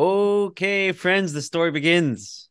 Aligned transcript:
Okay, 0.00 0.92
friends, 0.92 1.34
the 1.34 1.42
story 1.42 1.70
begins. 1.70 2.48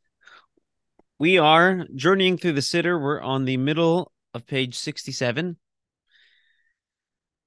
We 1.18 1.40
are 1.40 1.88
journeying 1.96 2.38
through 2.38 2.52
the 2.52 2.62
Siddur. 2.62 3.02
We're 3.02 3.20
on 3.20 3.46
the 3.46 3.58
middle 3.58 4.12
of 4.36 4.46
page 4.46 4.76
67. 4.76 5.58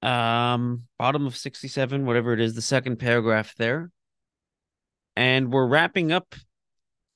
Um, 0.02 0.88
bottom 0.98 1.24
of 1.24 1.36
67, 1.36 2.04
whatever 2.04 2.32
it 2.32 2.40
is, 2.40 2.56
the 2.56 2.62
second 2.62 2.96
paragraph 2.96 3.54
there. 3.56 3.92
And 5.14 5.52
we're 5.52 5.68
wrapping 5.68 6.10
up 6.10 6.34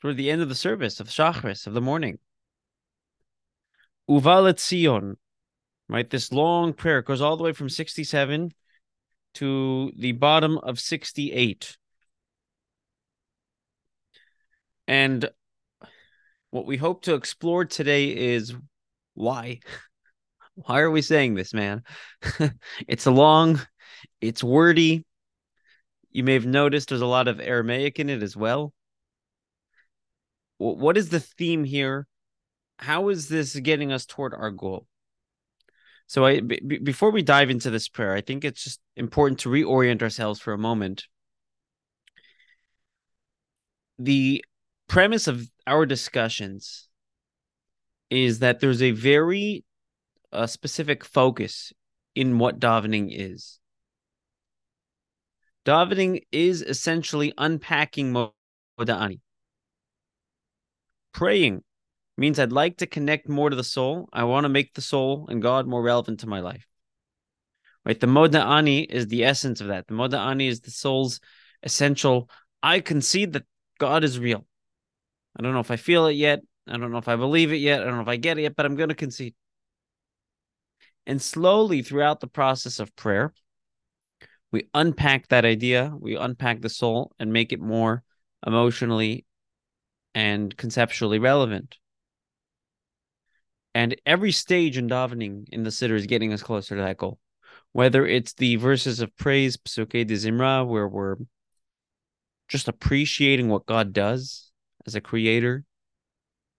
toward 0.00 0.16
the 0.16 0.30
end 0.30 0.40
of 0.40 0.48
the 0.48 0.54
service 0.54 1.00
of 1.00 1.08
Shachris 1.08 1.66
of 1.66 1.74
the 1.74 1.80
morning. 1.80 2.20
Uva 4.06 4.42
L'Zion, 4.42 5.16
right? 5.88 6.08
This 6.08 6.30
long 6.30 6.72
prayer 6.72 7.02
goes 7.02 7.20
all 7.20 7.36
the 7.36 7.42
way 7.42 7.52
from 7.52 7.68
67 7.68 8.54
to 9.34 9.92
the 9.96 10.12
bottom 10.12 10.58
of 10.58 10.78
68. 10.78 11.76
And 14.88 15.28
what 16.50 16.66
we 16.66 16.76
hope 16.76 17.02
to 17.02 17.14
explore 17.14 17.64
today 17.64 18.34
is 18.34 18.54
why. 19.14 19.60
Why 20.54 20.80
are 20.80 20.90
we 20.90 21.02
saying 21.02 21.34
this, 21.34 21.52
man? 21.52 21.82
it's 22.88 23.04
long, 23.04 23.60
it's 24.22 24.42
wordy. 24.42 25.04
You 26.10 26.24
may 26.24 26.32
have 26.32 26.46
noticed 26.46 26.88
there's 26.88 27.02
a 27.02 27.06
lot 27.06 27.28
of 27.28 27.40
Aramaic 27.40 27.98
in 27.98 28.08
it 28.08 28.22
as 28.22 28.34
well. 28.34 28.72
What 30.56 30.96
is 30.96 31.10
the 31.10 31.20
theme 31.20 31.64
here? 31.64 32.06
How 32.78 33.10
is 33.10 33.28
this 33.28 33.54
getting 33.56 33.92
us 33.92 34.06
toward 34.06 34.32
our 34.32 34.50
goal? 34.50 34.86
So, 36.06 36.24
I 36.24 36.40
b- 36.40 36.60
before 36.82 37.10
we 37.10 37.22
dive 37.22 37.50
into 37.50 37.68
this 37.68 37.88
prayer, 37.88 38.14
I 38.14 38.20
think 38.20 38.44
it's 38.44 38.64
just 38.64 38.80
important 38.96 39.40
to 39.40 39.48
reorient 39.48 40.02
ourselves 40.02 40.40
for 40.40 40.52
a 40.52 40.58
moment. 40.58 41.06
The 43.98 44.44
premise 44.88 45.26
of 45.26 45.48
our 45.66 45.86
discussions 45.86 46.88
is 48.10 48.38
that 48.40 48.60
there's 48.60 48.82
a 48.82 48.92
very 48.92 49.64
uh, 50.32 50.46
specific 50.46 51.04
focus 51.04 51.72
in 52.14 52.38
what 52.38 52.60
davening 52.60 53.08
is. 53.10 53.58
Davening 55.64 56.22
is 56.30 56.62
essentially 56.62 57.32
unpacking 57.36 58.12
moda'ani. 58.78 59.20
Praying 61.12 61.62
means 62.16 62.38
I'd 62.38 62.52
like 62.52 62.78
to 62.78 62.86
connect 62.86 63.28
more 63.28 63.50
to 63.50 63.56
the 63.56 63.64
soul. 63.64 64.08
I 64.12 64.24
want 64.24 64.44
to 64.44 64.48
make 64.48 64.74
the 64.74 64.80
soul 64.80 65.26
and 65.28 65.42
God 65.42 65.66
more 65.66 65.82
relevant 65.82 66.20
to 66.20 66.28
my 66.28 66.40
life. 66.40 66.66
Right? 67.84 67.98
The 67.98 68.06
moda'ani 68.06 68.86
is 68.88 69.08
the 69.08 69.24
essence 69.24 69.60
of 69.60 69.68
that. 69.68 69.86
The 69.86 69.94
moda'ani 69.94 70.48
is 70.48 70.60
the 70.60 70.70
soul's 70.70 71.20
essential. 71.62 72.30
I 72.62 72.80
concede 72.80 73.32
that 73.32 73.44
God 73.78 74.04
is 74.04 74.18
real. 74.18 74.46
I 75.38 75.42
don't 75.42 75.52
know 75.52 75.60
if 75.60 75.70
I 75.70 75.76
feel 75.76 76.06
it 76.06 76.14
yet. 76.14 76.40
I 76.66 76.76
don't 76.76 76.90
know 76.90 76.98
if 76.98 77.08
I 77.08 77.16
believe 77.16 77.52
it 77.52 77.56
yet. 77.56 77.80
I 77.80 77.84
don't 77.84 77.96
know 77.96 78.02
if 78.02 78.08
I 78.08 78.16
get 78.16 78.38
it 78.38 78.42
yet, 78.42 78.56
but 78.56 78.66
I'm 78.66 78.76
going 78.76 78.88
to 78.88 78.94
concede. 78.94 79.34
And 81.06 81.22
slowly 81.22 81.82
throughout 81.82 82.20
the 82.20 82.26
process 82.26 82.80
of 82.80 82.94
prayer, 82.96 83.32
we 84.50 84.68
unpack 84.74 85.28
that 85.28 85.44
idea, 85.44 85.92
we 85.98 86.16
unpack 86.16 86.60
the 86.60 86.68
soul 86.68 87.12
and 87.18 87.32
make 87.32 87.52
it 87.52 87.60
more 87.60 88.02
emotionally 88.46 89.24
and 90.14 90.56
conceptually 90.56 91.18
relevant. 91.18 91.76
And 93.74 93.94
every 94.06 94.32
stage 94.32 94.78
in 94.78 94.88
davening 94.88 95.48
in 95.52 95.62
the 95.62 95.70
siddur 95.70 95.96
is 95.96 96.06
getting 96.06 96.32
us 96.32 96.42
closer 96.42 96.76
to 96.76 96.82
that 96.82 96.96
goal. 96.96 97.18
Whether 97.72 98.06
it's 98.06 98.32
the 98.32 98.56
verses 98.56 99.00
of 99.00 99.14
praise, 99.16 99.58
Psuke 99.58 100.06
de 100.06 100.14
Zimra, 100.14 100.66
where 100.66 100.88
we're 100.88 101.16
just 102.48 102.68
appreciating 102.68 103.48
what 103.48 103.66
God 103.66 103.92
does 103.92 104.45
as 104.86 104.94
a 104.94 105.00
creator, 105.00 105.64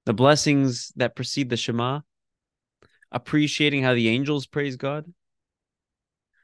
the 0.05 0.13
blessings 0.13 0.91
that 0.95 1.15
precede 1.15 1.49
the 1.49 1.57
Shema, 1.57 2.01
appreciating 3.11 3.83
how 3.83 3.93
the 3.93 4.09
angels 4.09 4.45
praise 4.45 4.75
God, 4.75 5.05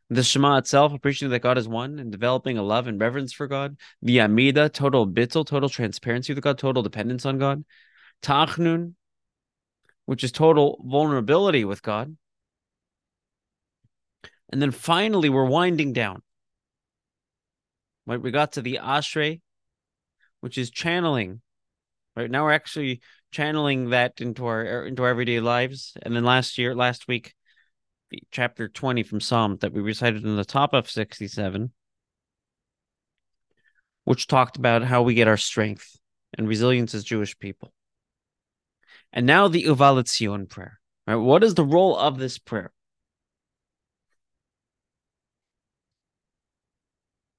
the 0.09 0.23
Shema 0.23 0.57
itself, 0.57 0.93
appreciating 0.93 1.31
that 1.31 1.41
God 1.41 1.57
is 1.57 1.67
one 1.67 1.99
and 1.99 2.11
developing 2.11 2.57
a 2.57 2.63
love 2.63 2.87
and 2.87 2.99
reverence 2.99 3.33
for 3.33 3.47
God, 3.47 3.77
the 4.01 4.21
Amida, 4.21 4.69
total 4.69 5.07
bittul, 5.07 5.45
total 5.45 5.69
transparency 5.69 6.33
with 6.33 6.43
God, 6.43 6.57
total 6.57 6.83
dependence 6.83 7.25
on 7.25 7.39
God, 7.39 7.63
Tachnun, 8.21 8.93
which 10.05 10.23
is 10.23 10.31
total 10.31 10.83
vulnerability 10.85 11.65
with 11.65 11.81
God. 11.81 12.15
And 14.51 14.61
then 14.61 14.71
finally, 14.71 15.29
we're 15.29 15.45
winding 15.45 15.93
down. 15.93 16.21
Right, 18.05 18.21
we 18.21 18.31
got 18.31 18.53
to 18.53 18.61
the 18.61 18.79
Ashrei, 18.83 19.39
which 20.41 20.57
is 20.57 20.69
channeling 20.69 21.41
Right 22.15 22.29
now, 22.29 22.43
we're 22.43 22.51
actually 22.51 23.01
channeling 23.31 23.89
that 23.89 24.21
into 24.21 24.45
our 24.45 24.61
er, 24.61 24.85
into 24.85 25.03
our 25.03 25.09
everyday 25.09 25.39
lives. 25.39 25.93
And 26.01 26.15
then 26.15 26.23
last 26.23 26.57
year, 26.57 26.75
last 26.75 27.07
week, 27.07 27.33
chapter 28.29 28.67
twenty 28.67 29.01
from 29.01 29.19
Psalm 29.19 29.57
that 29.61 29.73
we 29.73 29.81
recited 29.81 30.23
in 30.23 30.35
the 30.35 30.45
top 30.45 30.73
of 30.73 30.89
sixty-seven, 30.89 31.71
which 34.03 34.27
talked 34.27 34.57
about 34.57 34.83
how 34.83 35.01
we 35.01 35.15
get 35.15 35.27
our 35.27 35.37
strength 35.37 35.97
and 36.37 36.47
resilience 36.47 36.93
as 36.93 37.03
Jewish 37.03 37.37
people. 37.39 37.73
And 39.11 39.25
now 39.25 39.47
the 39.47 39.61
Uva 39.61 39.93
L'Zion 39.93 40.47
prayer. 40.47 40.79
Right? 41.07 41.15
What 41.15 41.43
is 41.43 41.55
the 41.55 41.65
role 41.65 41.97
of 41.97 42.19
this 42.19 42.37
prayer? 42.37 42.71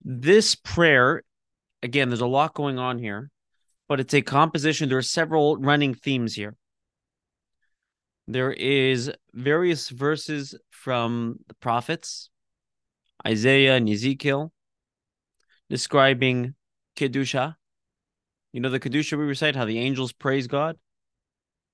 This 0.03 0.55
prayer, 0.55 1.23
again, 1.83 2.11
there's 2.11 2.21
a 2.21 2.27
lot 2.27 2.55
going 2.55 2.79
on 2.79 2.99
here 2.99 3.31
but 3.89 4.01
it's 4.01 4.15
a 4.15 4.23
composition. 4.23 4.89
There 4.89 4.99
are 4.99 5.03
several 5.03 5.57
running 5.57 5.95
themes 5.95 6.35
here. 6.35 6.57
There 8.27 8.53
is 8.53 9.13
various 9.35 9.91
verses 9.91 10.55
from 10.71 11.41
the 11.47 11.55
prophets, 11.55 12.31
Isaiah 13.27 13.77
and 13.77 13.89
Ezekiel, 13.89 14.53
describing 15.69 16.55
Kedusha. 16.97 17.57
You 18.53 18.61
know 18.61 18.71
the 18.71 18.81
Kedusha 18.81 19.19
we 19.19 19.25
recite, 19.25 19.57
how 19.57 19.67
the 19.67 19.79
angels 19.79 20.13
praise 20.13 20.47
God, 20.47 20.79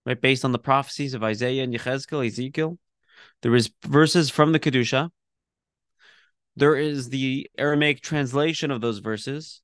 right? 0.04 0.20
Based 0.20 0.44
on 0.44 0.52
the 0.52 0.58
prophecies 0.58 1.14
of 1.14 1.22
Isaiah 1.22 1.62
and 1.62 1.72
Yechezkel, 1.72 2.26
Ezekiel. 2.26 2.78
There 3.42 3.54
is 3.54 3.70
verses 3.86 4.30
from 4.30 4.52
the 4.52 4.58
Kedusha. 4.58 5.10
There 6.56 6.74
is 6.74 7.10
the 7.10 7.48
Aramaic 7.56 8.00
translation 8.00 8.72
of 8.72 8.80
those 8.80 8.98
verses 8.98 9.62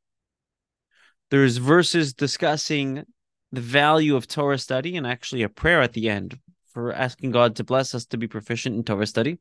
there's 1.30 1.56
verses 1.56 2.12
discussing 2.12 3.04
the 3.52 3.60
value 3.60 4.16
of 4.16 4.28
Torah 4.28 4.58
study 4.58 4.96
and 4.96 5.06
actually 5.06 5.42
a 5.42 5.48
prayer 5.48 5.80
at 5.80 5.92
the 5.92 6.08
end 6.08 6.38
for 6.72 6.92
asking 6.92 7.30
God 7.30 7.56
to 7.56 7.64
bless 7.64 7.94
us 7.94 8.04
to 8.06 8.18
be 8.18 8.28
proficient 8.28 8.76
in 8.76 8.84
Torah 8.84 9.06
study. 9.06 9.38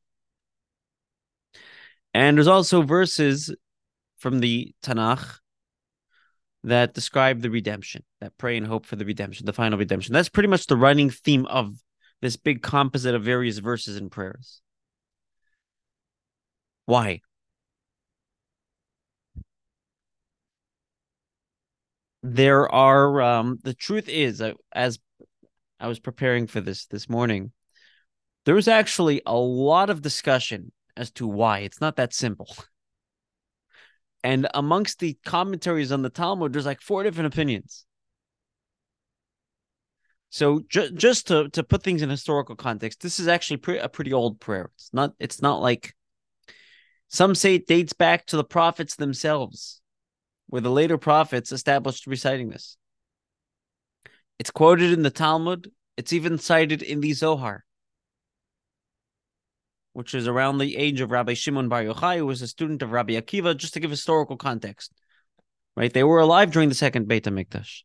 And 2.13 2.37
there's 2.37 2.47
also 2.47 2.81
verses 2.81 3.53
from 4.17 4.39
the 4.39 4.73
Tanakh 4.81 5.39
that 6.63 6.93
describe 6.93 7.41
the 7.41 7.49
redemption, 7.49 8.03
that 8.21 8.37
pray 8.37 8.57
and 8.57 8.65
hope 8.65 8.85
for 8.85 8.95
the 8.95 9.05
redemption, 9.05 9.45
the 9.45 9.53
final 9.53 9.77
redemption. 9.77 10.13
That's 10.13 10.29
pretty 10.29 10.47
much 10.47 10.65
the 10.65 10.77
running 10.77 11.09
theme 11.09 11.45
of 11.45 11.75
this 12.21 12.37
big 12.37 12.61
composite 12.63 13.13
of 13.13 13.23
various 13.23 13.59
verses 13.59 13.97
and 13.97 14.09
prayers. 14.09 14.61
Why? 16.85 17.21
There 22.33 22.67
are 22.73 23.21
um 23.21 23.59
the 23.63 23.73
truth 23.73 24.09
is 24.09 24.41
uh, 24.41 24.53
as 24.71 24.99
I 25.79 25.87
was 25.87 25.99
preparing 25.99 26.47
for 26.47 26.61
this 26.61 26.87
this 26.87 27.07
morning, 27.09 27.51
there 28.45 28.55
was 28.55 28.67
actually 28.67 29.21
a 29.25 29.35
lot 29.35 29.89
of 29.89 30.01
discussion 30.01 30.71
as 30.97 31.11
to 31.11 31.27
why. 31.27 31.59
It's 31.59 31.81
not 31.81 31.97
that 31.97 32.13
simple. 32.13 32.55
And 34.23 34.47
amongst 34.55 34.99
the 34.99 35.17
commentaries 35.23 35.91
on 35.91 36.01
the 36.01 36.09
Talmud, 36.09 36.53
there's 36.53 36.65
like 36.65 36.81
four 36.81 37.03
different 37.03 37.31
opinions. 37.31 37.85
So 40.29 40.63
ju- 40.67 40.91
just 40.91 41.27
to 41.27 41.49
to 41.49 41.63
put 41.63 41.83
things 41.83 42.01
in 42.01 42.09
historical 42.09 42.55
context, 42.55 43.01
this 43.01 43.19
is 43.19 43.27
actually 43.27 43.57
pre- 43.57 43.77
a 43.77 43.87
pretty 43.87 44.13
old 44.13 44.39
prayer. 44.39 44.71
It's 44.75 44.89
not 44.93 45.13
it's 45.19 45.41
not 45.43 45.61
like 45.61 45.93
some 47.07 47.35
say 47.35 47.55
it 47.55 47.67
dates 47.67 47.93
back 47.93 48.25
to 48.27 48.37
the 48.37 48.43
prophets 48.43 48.95
themselves 48.95 49.81
where 50.47 50.61
the 50.61 50.71
later 50.71 50.97
prophets 50.97 51.51
established 51.51 52.07
reciting 52.07 52.49
this. 52.49 52.77
It's 54.39 54.51
quoted 54.51 54.91
in 54.91 55.03
the 55.03 55.09
Talmud. 55.09 55.71
It's 55.97 56.13
even 56.13 56.37
cited 56.37 56.81
in 56.81 56.99
the 56.99 57.13
Zohar, 57.13 57.63
which 59.93 60.13
is 60.13 60.27
around 60.27 60.57
the 60.57 60.75
age 60.75 60.99
of 60.99 61.11
Rabbi 61.11 61.33
Shimon 61.33 61.69
Bar 61.69 61.83
Yochai, 61.83 62.17
who 62.17 62.25
was 62.25 62.41
a 62.41 62.47
student 62.47 62.81
of 62.81 62.91
Rabbi 62.91 63.13
Akiva, 63.13 63.55
just 63.55 63.73
to 63.75 63.79
give 63.79 63.91
historical 63.91 64.35
context. 64.35 64.91
Right? 65.77 65.91
They 65.91 66.03
were 66.03 66.19
alive 66.19 66.51
during 66.51 66.69
the 66.69 66.75
second 66.75 67.07
Beit 67.07 67.23
HaMikdash. 67.25 67.83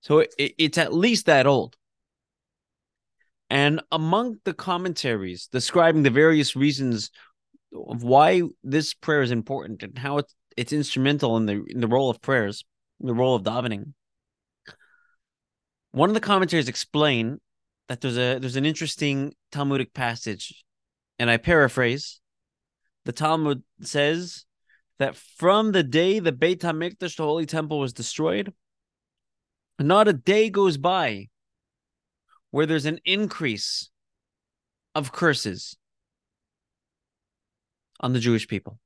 So 0.00 0.18
it, 0.18 0.34
it's 0.36 0.78
at 0.78 0.92
least 0.92 1.26
that 1.26 1.46
old. 1.46 1.76
And 3.48 3.82
among 3.92 4.38
the 4.44 4.54
commentaries 4.54 5.46
describing 5.46 6.02
the 6.02 6.10
various 6.10 6.56
reasons 6.56 7.10
why 7.72 8.42
this 8.62 8.94
prayer 8.94 9.22
is 9.22 9.30
important 9.30 9.82
and 9.82 9.98
how 9.98 10.18
it's 10.18 10.34
it's 10.56 10.72
instrumental 10.72 11.36
in 11.36 11.46
the 11.46 11.64
in 11.68 11.80
the 11.80 11.88
role 11.88 12.10
of 12.10 12.20
prayers, 12.20 12.64
the 13.00 13.14
role 13.14 13.34
of 13.34 13.42
davening. 13.42 13.94
One 15.92 16.10
of 16.10 16.14
the 16.14 16.20
commentaries 16.20 16.68
explain 16.68 17.38
that 17.88 18.00
there's 18.00 18.18
a 18.18 18.38
there's 18.38 18.56
an 18.56 18.66
interesting 18.66 19.34
Talmudic 19.50 19.94
passage, 19.94 20.64
and 21.18 21.30
I 21.30 21.36
paraphrase. 21.38 22.20
The 23.04 23.12
Talmud 23.12 23.62
says 23.80 24.44
that 24.98 25.16
from 25.16 25.72
the 25.72 25.82
day 25.82 26.20
the 26.20 26.30
Beit 26.30 26.60
Hamikdash, 26.60 27.16
the 27.16 27.24
Holy 27.24 27.46
Temple, 27.46 27.80
was 27.80 27.92
destroyed, 27.92 28.52
not 29.80 30.06
a 30.06 30.12
day 30.12 30.50
goes 30.50 30.76
by 30.76 31.28
where 32.50 32.66
there's 32.66 32.86
an 32.86 33.00
increase 33.04 33.90
of 34.94 35.10
curses 35.10 35.76
on 38.02 38.12
the 38.12 38.18
Jewish 38.18 38.48
people. 38.48 38.78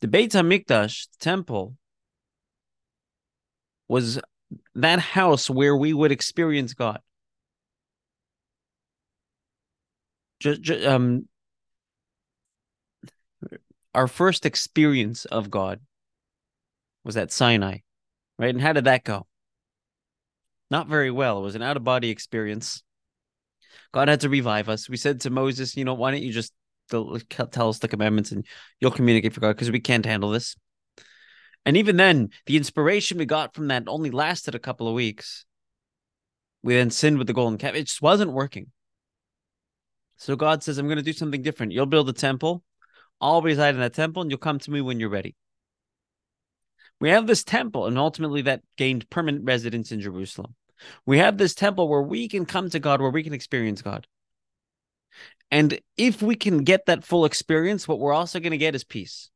The 0.00 0.08
Beit 0.08 0.32
HaMikdash 0.32 1.08
the 1.10 1.18
temple 1.20 1.76
was 3.88 4.20
that 4.74 4.98
house 4.98 5.48
where 5.48 5.76
we 5.76 5.92
would 5.92 6.12
experience 6.12 6.74
God. 6.74 7.00
Just, 10.40 10.60
just 10.62 10.84
um, 10.84 11.28
our 13.94 14.08
first 14.08 14.44
experience 14.44 15.24
of 15.24 15.50
God 15.50 15.80
was 17.04 17.16
at 17.16 17.30
Sinai, 17.30 17.78
right? 18.38 18.50
And 18.50 18.60
how 18.60 18.72
did 18.72 18.84
that 18.84 19.04
go? 19.04 19.26
Not 20.70 20.88
very 20.88 21.10
well. 21.10 21.38
It 21.38 21.42
was 21.42 21.54
an 21.54 21.62
out 21.62 21.76
of 21.76 21.84
body 21.84 22.10
experience. 22.10 22.82
God 23.92 24.08
had 24.08 24.20
to 24.20 24.28
revive 24.28 24.68
us. 24.68 24.88
We 24.88 24.96
said 24.96 25.20
to 25.20 25.30
Moses, 25.30 25.76
you 25.76 25.84
know, 25.84 25.94
why 25.94 26.10
don't 26.10 26.22
you 26.22 26.32
just 26.32 26.52
tell 26.88 27.68
us 27.68 27.78
the 27.78 27.88
commandments 27.88 28.32
and 28.32 28.46
you'll 28.80 28.90
communicate 28.90 29.32
for 29.32 29.40
God 29.40 29.54
because 29.54 29.70
we 29.70 29.80
can't 29.80 30.06
handle 30.06 30.30
this. 30.30 30.56
And 31.64 31.76
even 31.76 31.96
then, 31.96 32.30
the 32.46 32.56
inspiration 32.56 33.18
we 33.18 33.24
got 33.24 33.54
from 33.54 33.68
that 33.68 33.84
only 33.86 34.10
lasted 34.10 34.54
a 34.54 34.58
couple 34.58 34.88
of 34.88 34.94
weeks. 34.94 35.44
We 36.62 36.74
then 36.74 36.90
sinned 36.90 37.18
with 37.18 37.26
the 37.26 37.32
golden 37.32 37.58
calf. 37.58 37.74
It 37.74 37.84
just 37.84 38.02
wasn't 38.02 38.32
working. 38.32 38.68
So 40.16 40.36
God 40.36 40.62
says, 40.62 40.78
I'm 40.78 40.86
going 40.86 40.98
to 40.98 41.02
do 41.02 41.12
something 41.12 41.42
different. 41.42 41.72
You'll 41.72 41.86
build 41.86 42.08
a 42.08 42.12
temple. 42.12 42.62
I'll 43.20 43.42
reside 43.42 43.74
in 43.74 43.80
that 43.80 43.94
temple, 43.94 44.22
and 44.22 44.30
you'll 44.30 44.38
come 44.38 44.58
to 44.60 44.70
me 44.70 44.80
when 44.80 45.00
you're 45.00 45.08
ready. 45.08 45.36
We 47.00 47.10
have 47.10 47.26
this 47.26 47.42
temple, 47.42 47.86
and 47.86 47.98
ultimately 47.98 48.42
that 48.42 48.62
gained 48.76 49.10
permanent 49.10 49.44
residence 49.44 49.90
in 49.90 50.00
Jerusalem. 50.00 50.54
We 51.06 51.18
have 51.18 51.38
this 51.38 51.54
temple 51.54 51.88
where 51.88 52.02
we 52.02 52.28
can 52.28 52.46
come 52.46 52.70
to 52.70 52.80
God, 52.80 53.00
where 53.00 53.10
we 53.10 53.22
can 53.22 53.32
experience 53.32 53.82
God. 53.82 54.06
And 55.52 55.78
if 55.98 56.22
we 56.22 56.34
can 56.34 56.64
get 56.64 56.86
that 56.86 57.04
full 57.04 57.26
experience, 57.26 57.86
what 57.86 57.98
we're 57.98 58.14
also 58.14 58.40
going 58.40 58.52
to 58.52 58.58
get 58.58 58.74
is 58.74 58.84
peace. 58.84 59.30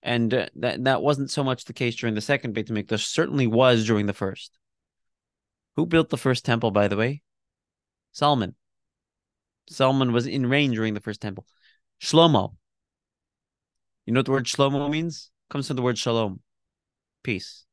And 0.00 0.32
uh, 0.32 0.46
that 0.54 0.84
that 0.84 1.02
wasn't 1.02 1.32
so 1.32 1.42
much 1.42 1.64
the 1.64 1.72
case 1.72 1.96
during 1.96 2.14
the 2.14 2.20
second 2.20 2.54
Beit 2.54 2.68
Hamikdash. 2.68 3.04
Certainly 3.04 3.48
was 3.48 3.84
during 3.84 4.06
the 4.06 4.12
first. 4.12 4.56
Who 5.74 5.86
built 5.86 6.10
the 6.10 6.16
first 6.16 6.44
temple, 6.44 6.70
by 6.70 6.86
the 6.86 6.96
way? 6.96 7.22
Solomon. 8.12 8.54
Solomon 9.68 10.12
was 10.12 10.28
in 10.28 10.46
reign 10.46 10.70
during 10.70 10.94
the 10.94 11.00
first 11.00 11.20
temple. 11.20 11.44
Shlomo. 12.00 12.54
You 14.06 14.12
know 14.12 14.20
what 14.20 14.26
the 14.26 14.32
word 14.32 14.44
Shlomo 14.44 14.88
means? 14.88 15.32
Comes 15.50 15.66
from 15.66 15.74
the 15.74 15.82
word 15.82 15.98
shalom, 15.98 16.40
peace. 17.24 17.64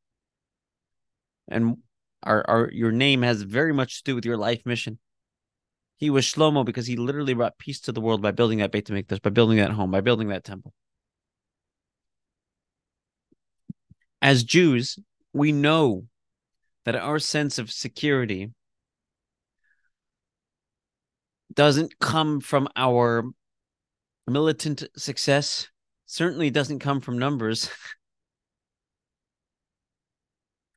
And 1.48 1.78
our, 2.24 2.44
our 2.50 2.72
your 2.72 2.92
name 2.92 3.22
has 3.22 3.44
very 3.44 3.72
much 3.72 3.98
to 3.98 4.12
do 4.12 4.16
with 4.16 4.26
your 4.26 4.38
life 4.38 4.66
mission. 4.66 4.98
He 5.98 6.10
was 6.10 6.26
Shlomo 6.26 6.66
because 6.66 6.88
he 6.88 6.96
literally 6.96 7.34
brought 7.34 7.58
peace 7.58 7.80
to 7.82 7.92
the 7.92 8.02
world 8.02 8.22
by 8.22 8.32
building 8.32 8.60
that 8.60 8.72
Beit 8.72 8.88
Hamikdash, 8.88 9.22
by 9.22 9.30
building 9.30 9.58
that 9.58 9.72
home, 9.72 9.92
by 9.92 10.02
building 10.02 10.30
that 10.30 10.44
temple. 10.44 10.74
As 14.22 14.44
Jews, 14.44 15.00
we 15.34 15.52
know 15.52 16.08
that 16.86 16.96
our 16.96 17.20
sense 17.20 17.60
of 17.60 17.72
security 17.72 18.52
doesn't 21.54 22.00
come 22.00 22.40
from 22.40 22.68
our 22.76 23.24
militant 24.28 24.84
success, 24.98 25.70
certainly 26.06 26.50
doesn't 26.50 26.80
come 26.80 27.02
from 27.02 27.18
numbers. 27.18 27.70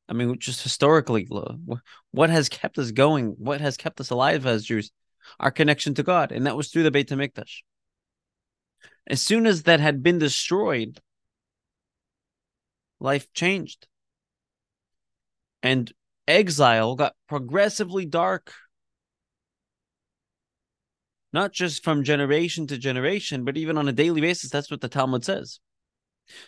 I 0.09 0.13
mean, 0.13 0.39
just 0.39 0.63
historically, 0.63 1.27
what 2.11 2.29
has 2.29 2.47
kept 2.47 2.77
us 2.77 2.91
going? 2.91 3.35
What 3.37 3.59
has 3.59 3.75
kept 3.75 3.99
us 3.99 4.09
alive 4.09 4.45
as 4.45 4.63
Jews? 4.63 4.91
Our 5.39 5.51
connection 5.51 5.93
to 5.95 6.03
God, 6.03 6.31
and 6.31 6.45
that 6.45 6.57
was 6.57 6.69
through 6.69 6.83
the 6.83 6.91
Beit 6.91 7.09
Hamikdash. 7.09 7.61
As 9.07 9.21
soon 9.21 9.47
as 9.47 9.63
that 9.63 9.79
had 9.79 10.03
been 10.03 10.19
destroyed, 10.19 10.99
life 12.99 13.31
changed. 13.33 13.87
And 15.63 15.91
exile 16.27 16.95
got 16.95 17.15
progressively 17.27 18.05
dark. 18.05 18.53
Not 21.33 21.51
just 21.51 21.83
from 21.83 22.03
generation 22.03 22.67
to 22.67 22.77
generation, 22.77 23.43
but 23.43 23.57
even 23.57 23.77
on 23.77 23.87
a 23.87 23.93
daily 23.93 24.21
basis. 24.21 24.49
That's 24.49 24.71
what 24.71 24.81
the 24.81 24.89
Talmud 24.89 25.23
says. 25.23 25.59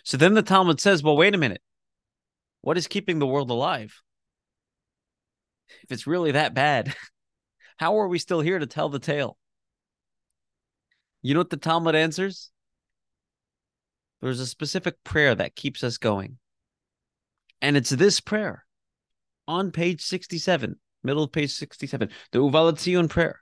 So 0.04 0.16
then 0.16 0.34
the 0.34 0.42
Talmud 0.42 0.80
says, 0.80 1.02
well, 1.02 1.16
wait 1.16 1.34
a 1.34 1.38
minute. 1.38 1.62
What 2.62 2.76
is 2.76 2.86
keeping 2.86 3.18
the 3.18 3.26
world 3.26 3.50
alive? 3.50 4.02
If 5.82 5.92
it's 5.92 6.06
really 6.06 6.32
that 6.32 6.52
bad, 6.54 6.94
How 7.80 7.98
are 7.98 8.08
we 8.08 8.18
still 8.18 8.42
here 8.42 8.58
to 8.58 8.66
tell 8.66 8.90
the 8.90 8.98
tale? 8.98 9.38
You 11.22 11.32
know 11.32 11.40
what 11.40 11.48
the 11.48 11.56
Talmud 11.56 11.94
answers? 11.94 12.50
There's 14.20 14.38
a 14.38 14.46
specific 14.46 15.02
prayer 15.02 15.34
that 15.34 15.56
keeps 15.56 15.82
us 15.82 15.96
going. 15.96 16.36
And 17.62 17.78
it's 17.78 17.88
this 17.88 18.20
prayer 18.20 18.66
on 19.48 19.70
page 19.70 20.02
67, 20.02 20.76
middle 21.02 21.22
of 21.22 21.32
page 21.32 21.54
67, 21.54 22.10
the 22.32 22.40
Uva 22.40 22.64
L'Tzion 22.64 23.08
prayer. 23.08 23.40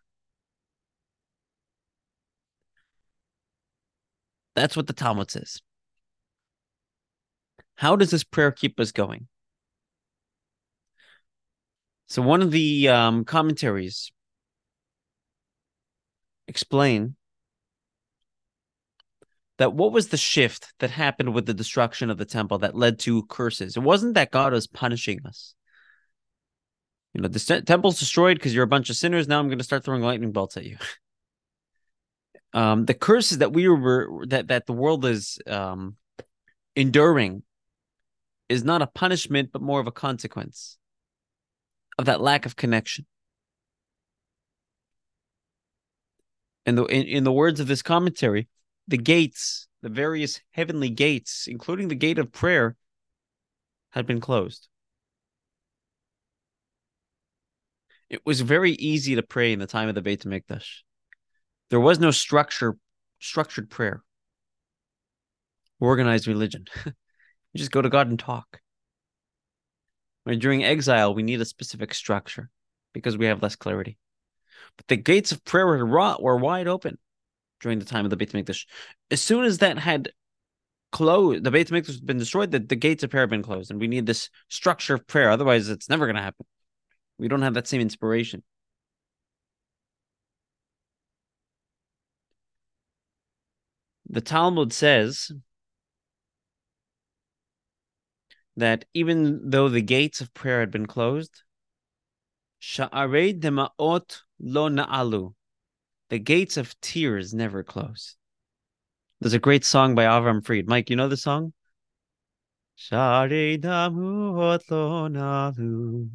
That's 4.54 4.76
what 4.76 4.86
the 4.86 4.92
Talmud 4.92 5.32
says. 5.32 5.60
How 7.74 7.96
does 7.96 8.12
this 8.12 8.22
prayer 8.22 8.52
keep 8.52 8.78
us 8.78 8.92
going? 8.92 9.26
So, 12.06 12.22
one 12.22 12.40
of 12.40 12.52
the 12.52 12.88
um, 12.88 13.24
commentaries 13.24 14.12
explain 16.48 17.14
that 19.58 19.72
what 19.72 19.92
was 19.92 20.08
the 20.08 20.16
shift 20.16 20.72
that 20.78 20.90
happened 20.90 21.34
with 21.34 21.46
the 21.46 21.54
destruction 21.54 22.10
of 22.10 22.18
the 22.18 22.24
temple 22.24 22.58
that 22.58 22.74
led 22.74 22.98
to 23.00 23.24
curses? 23.24 23.76
It 23.76 23.82
wasn't 23.82 24.14
that 24.14 24.30
God 24.30 24.52
was 24.52 24.66
punishing 24.66 25.20
us. 25.26 25.54
You 27.14 27.22
know, 27.22 27.28
the 27.28 27.62
temple's 27.62 27.98
destroyed 27.98 28.36
because 28.36 28.54
you're 28.54 28.64
a 28.64 28.68
bunch 28.68 28.90
of 28.90 28.96
sinners. 28.96 29.28
Now 29.28 29.38
I'm 29.38 29.48
going 29.48 29.58
to 29.58 29.64
start 29.64 29.84
throwing 29.84 30.02
lightning 30.02 30.32
bolts 30.32 30.56
at 30.56 30.64
you. 30.64 30.76
um, 32.52 32.84
the 32.84 32.94
curses 32.94 33.38
that 33.38 33.52
we 33.52 33.68
were 33.68 34.24
that 34.28 34.48
that 34.48 34.66
the 34.66 34.72
world 34.72 35.04
is 35.04 35.38
um, 35.46 35.96
enduring 36.76 37.42
is 38.48 38.64
not 38.64 38.82
a 38.82 38.86
punishment, 38.86 39.50
but 39.52 39.62
more 39.62 39.80
of 39.80 39.86
a 39.86 39.92
consequence 39.92 40.78
of 41.98 42.06
that 42.06 42.20
lack 42.20 42.46
of 42.46 42.56
connection. 42.56 43.06
And 46.68 46.76
the 46.76 46.84
in, 46.84 47.06
in 47.06 47.24
the 47.24 47.32
words 47.32 47.60
of 47.60 47.66
this 47.66 47.80
commentary, 47.80 48.46
the 48.86 48.98
gates, 48.98 49.68
the 49.80 49.88
various 49.88 50.42
heavenly 50.50 50.90
gates, 50.90 51.46
including 51.46 51.88
the 51.88 51.94
gate 51.94 52.18
of 52.18 52.30
prayer, 52.30 52.76
had 53.92 54.04
been 54.04 54.20
closed. 54.20 54.68
It 58.10 58.20
was 58.26 58.42
very 58.42 58.72
easy 58.72 59.14
to 59.14 59.22
pray 59.22 59.54
in 59.54 59.60
the 59.60 59.66
time 59.66 59.88
of 59.88 59.94
the 59.94 60.02
Beit 60.02 60.24
Hamikdash. 60.24 60.82
There 61.70 61.80
was 61.80 61.98
no 61.98 62.10
structure, 62.10 62.76
structured 63.18 63.70
prayer, 63.70 64.02
organized 65.80 66.26
religion. 66.26 66.66
you 66.84 66.92
just 67.56 67.70
go 67.70 67.80
to 67.80 67.88
God 67.88 68.08
and 68.08 68.18
talk. 68.18 68.60
During 70.26 70.64
exile, 70.64 71.14
we 71.14 71.22
need 71.22 71.40
a 71.40 71.46
specific 71.46 71.94
structure 71.94 72.50
because 72.92 73.16
we 73.16 73.24
have 73.24 73.42
less 73.42 73.56
clarity. 73.56 73.96
But 74.76 74.88
the 74.88 74.96
gates 74.96 75.32
of 75.32 75.44
prayer 75.44 75.66
were 75.66 76.36
wide 76.36 76.68
open 76.68 76.98
during 77.60 77.78
the 77.78 77.84
time 77.84 78.04
of 78.04 78.10
the 78.10 78.16
Beit 78.16 78.32
Hamikdash. 78.32 78.66
As 79.10 79.20
soon 79.20 79.44
as 79.44 79.58
that 79.58 79.78
had 79.78 80.12
closed, 80.92 81.44
the 81.44 81.50
Beit 81.50 81.68
Hamikdash 81.68 81.94
had 81.94 82.06
been 82.06 82.18
destroyed, 82.18 82.50
the, 82.50 82.60
the 82.60 82.76
gates 82.76 83.02
of 83.02 83.10
prayer 83.10 83.22
had 83.22 83.30
been 83.30 83.42
closed, 83.42 83.70
and 83.70 83.80
we 83.80 83.88
need 83.88 84.06
this 84.06 84.30
structure 84.48 84.94
of 84.94 85.06
prayer. 85.06 85.30
Otherwise, 85.30 85.68
it's 85.68 85.88
never 85.88 86.06
going 86.06 86.16
to 86.16 86.22
happen. 86.22 86.46
We 87.18 87.28
don't 87.28 87.42
have 87.42 87.54
that 87.54 87.66
same 87.66 87.80
inspiration. 87.80 88.42
The 94.10 94.20
Talmud 94.22 94.72
says 94.72 95.30
that 98.56 98.86
even 98.94 99.50
though 99.50 99.68
the 99.68 99.82
gates 99.82 100.20
of 100.20 100.32
prayer 100.32 100.60
had 100.60 100.70
been 100.70 100.86
closed, 100.86 101.42
Sha'arei 102.62 103.38
dema'ot 103.38 104.22
lo 104.40 104.68
na'alu. 104.68 105.34
the 106.10 106.18
gates 106.18 106.56
of 106.56 106.80
tears 106.80 107.34
never 107.34 107.62
close. 107.62 108.16
There's 109.20 109.34
a 109.34 109.38
great 109.38 109.64
song 109.64 109.94
by 109.94 110.04
Avram 110.04 110.44
Fried. 110.44 110.68
Mike, 110.68 110.90
you 110.90 110.96
know 110.96 111.08
the 111.08 111.16
song? 111.16 111.52
Shari 112.76 113.58
damu 113.58 114.58
nalu. 115.10 116.08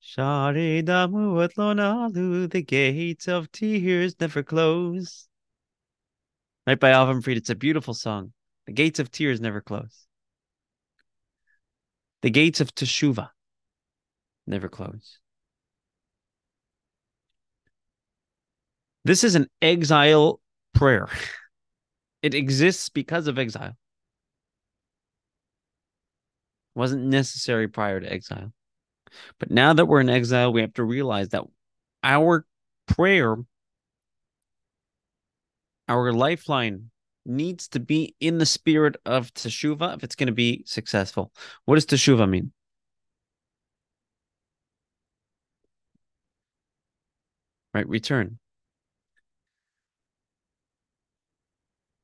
Shari 0.00 0.82
damu 0.82 1.48
nalu. 1.54 2.50
The 2.50 2.62
gates 2.62 3.28
of 3.28 3.52
tears 3.52 4.18
never 4.18 4.42
close. 4.42 5.28
Right 6.66 6.80
by 6.80 6.92
Avram 6.92 7.22
Fried. 7.22 7.36
It's 7.36 7.50
a 7.50 7.54
beautiful 7.54 7.92
song. 7.92 8.32
The 8.66 8.72
gates 8.72 8.98
of 8.98 9.10
tears 9.10 9.40
never 9.40 9.60
close. 9.60 10.06
The 12.22 12.30
gates 12.30 12.60
of 12.60 12.74
teshuva 12.74 13.30
never 14.46 14.68
close. 14.68 15.18
This 19.08 19.24
is 19.24 19.36
an 19.36 19.46
exile 19.62 20.38
prayer. 20.74 21.08
It 22.20 22.34
exists 22.34 22.90
because 22.90 23.26
of 23.26 23.38
exile. 23.38 23.70
It 23.70 23.74
wasn't 26.74 27.04
necessary 27.04 27.68
prior 27.68 28.00
to 28.00 28.12
exile. 28.12 28.52
But 29.38 29.50
now 29.50 29.72
that 29.72 29.86
we're 29.86 30.02
in 30.02 30.10
exile, 30.10 30.52
we 30.52 30.60
have 30.60 30.74
to 30.74 30.84
realize 30.84 31.30
that 31.30 31.44
our 32.02 32.44
prayer, 32.86 33.36
our 35.88 36.12
lifeline 36.12 36.90
needs 37.24 37.66
to 37.68 37.80
be 37.80 38.14
in 38.20 38.36
the 38.36 38.44
spirit 38.44 38.96
of 39.06 39.32
teshuva 39.32 39.96
if 39.96 40.04
it's 40.04 40.16
going 40.16 40.26
to 40.26 40.34
be 40.34 40.64
successful. 40.66 41.32
What 41.64 41.76
does 41.76 41.86
teshuva 41.86 42.28
mean? 42.28 42.52
Right, 47.72 47.88
return. 47.88 48.38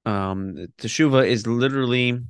Um, 0.04 0.66
teshuva 0.78 1.26
is 1.26 1.46
literally 1.46 2.20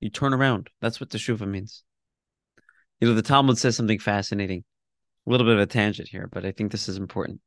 you 0.00 0.08
turn 0.08 0.32
around. 0.32 0.70
That's 0.80 0.98
what 0.98 1.10
teshuva 1.10 1.46
means. 1.46 1.84
You 3.00 3.08
know, 3.08 3.14
the 3.14 3.22
Talmud 3.22 3.58
says 3.58 3.76
something 3.76 3.98
fascinating. 3.98 4.64
A 5.26 5.30
little 5.30 5.46
bit 5.46 5.56
of 5.56 5.60
a 5.60 5.66
tangent 5.66 6.08
here, 6.08 6.28
but 6.32 6.46
I 6.46 6.52
think 6.52 6.72
this 6.72 6.88
is 6.88 6.96
important. 6.96 7.40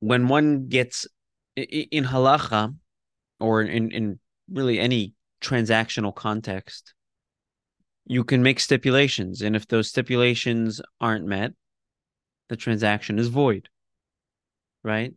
When 0.00 0.28
one 0.28 0.68
gets 0.68 1.06
in 1.56 2.04
halacha 2.04 2.74
or 3.40 3.62
in, 3.62 3.90
in 3.90 4.20
really 4.50 4.78
any 4.78 5.14
transactional 5.40 6.14
context, 6.14 6.92
you 8.04 8.22
can 8.24 8.42
make 8.42 8.60
stipulations. 8.60 9.40
And 9.40 9.56
if 9.56 9.66
those 9.66 9.88
stipulations 9.88 10.82
aren't 11.00 11.24
met, 11.24 11.52
the 12.50 12.56
transaction 12.56 13.18
is 13.18 13.28
void 13.28 13.70
right? 14.84 15.14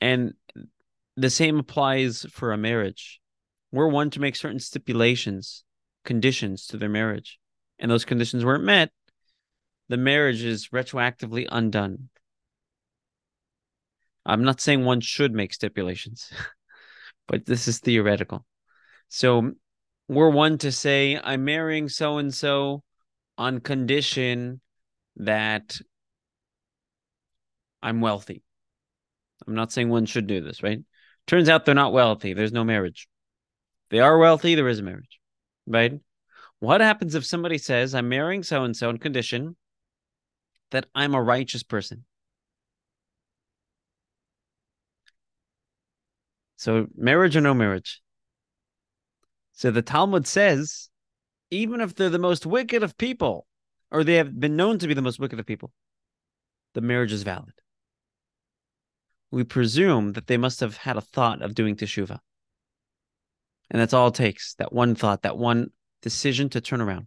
And 0.00 0.34
the 1.16 1.30
same 1.30 1.58
applies 1.58 2.26
for 2.30 2.52
a 2.52 2.58
marriage. 2.58 3.20
We're 3.70 3.88
one 3.88 4.10
to 4.10 4.20
make 4.20 4.36
certain 4.36 4.58
stipulations, 4.58 5.64
conditions 6.04 6.66
to 6.68 6.76
their 6.76 6.88
marriage, 6.88 7.38
and 7.78 7.90
those 7.90 8.04
conditions 8.04 8.44
weren't 8.44 8.64
met, 8.64 8.90
the 9.88 9.96
marriage 9.96 10.42
is 10.42 10.68
retroactively 10.68 11.46
undone. 11.50 12.08
I'm 14.24 14.44
not 14.44 14.60
saying 14.60 14.84
one 14.84 15.00
should 15.00 15.32
make 15.32 15.52
stipulations, 15.52 16.30
but 17.28 17.46
this 17.46 17.68
is 17.68 17.78
theoretical. 17.78 18.46
So 19.08 19.52
we're 20.08 20.30
one 20.30 20.58
to 20.58 20.72
say, 20.72 21.18
I'm 21.22 21.44
marrying 21.44 21.88
so 21.88 22.18
and 22.18 22.32
so 22.32 22.82
on 23.36 23.60
condition 23.60 24.60
that 25.16 25.80
I'm 27.82 28.00
wealthy. 28.00 28.42
I'm 29.46 29.54
not 29.54 29.72
saying 29.72 29.88
one 29.88 30.06
should 30.06 30.26
do 30.26 30.40
this, 30.40 30.62
right? 30.62 30.80
Turns 31.26 31.48
out 31.48 31.64
they're 31.64 31.74
not 31.74 31.92
wealthy. 31.92 32.32
There's 32.32 32.52
no 32.52 32.64
marriage. 32.64 33.08
They 33.90 34.00
are 34.00 34.18
wealthy. 34.18 34.54
There 34.54 34.68
is 34.68 34.78
a 34.78 34.82
marriage, 34.82 35.20
right? 35.66 36.00
What 36.58 36.80
happens 36.80 37.14
if 37.14 37.26
somebody 37.26 37.58
says, 37.58 37.94
I'm 37.94 38.08
marrying 38.08 38.42
so 38.42 38.64
and 38.64 38.76
so 38.76 38.88
on 38.88 38.98
condition 38.98 39.56
that 40.70 40.86
I'm 40.94 41.14
a 41.14 41.22
righteous 41.22 41.62
person? 41.62 42.04
So, 46.56 46.86
marriage 46.96 47.36
or 47.36 47.40
no 47.40 47.54
marriage? 47.54 48.00
So, 49.52 49.70
the 49.70 49.82
Talmud 49.82 50.26
says, 50.26 50.88
even 51.50 51.80
if 51.80 51.94
they're 51.94 52.08
the 52.08 52.18
most 52.18 52.46
wicked 52.46 52.82
of 52.82 52.96
people, 52.96 53.46
or 53.90 54.04
they 54.04 54.14
have 54.14 54.38
been 54.38 54.56
known 54.56 54.78
to 54.78 54.86
be 54.86 54.94
the 54.94 55.02
most 55.02 55.18
wicked 55.18 55.40
of 55.40 55.46
people, 55.46 55.72
the 56.74 56.80
marriage 56.80 57.12
is 57.12 57.24
valid 57.24 57.52
we 59.32 59.42
presume 59.42 60.12
that 60.12 60.26
they 60.26 60.36
must 60.36 60.60
have 60.60 60.76
had 60.76 60.96
a 60.96 61.00
thought 61.00 61.42
of 61.42 61.54
doing 61.54 61.74
teshuva. 61.74 62.18
And 63.70 63.80
that's 63.80 63.94
all 63.94 64.08
it 64.08 64.14
takes 64.14 64.54
that 64.56 64.72
one 64.72 64.94
thought, 64.94 65.22
that 65.22 65.38
one 65.38 65.70
decision 66.02 66.50
to 66.50 66.60
turn 66.60 66.82
around. 66.82 67.06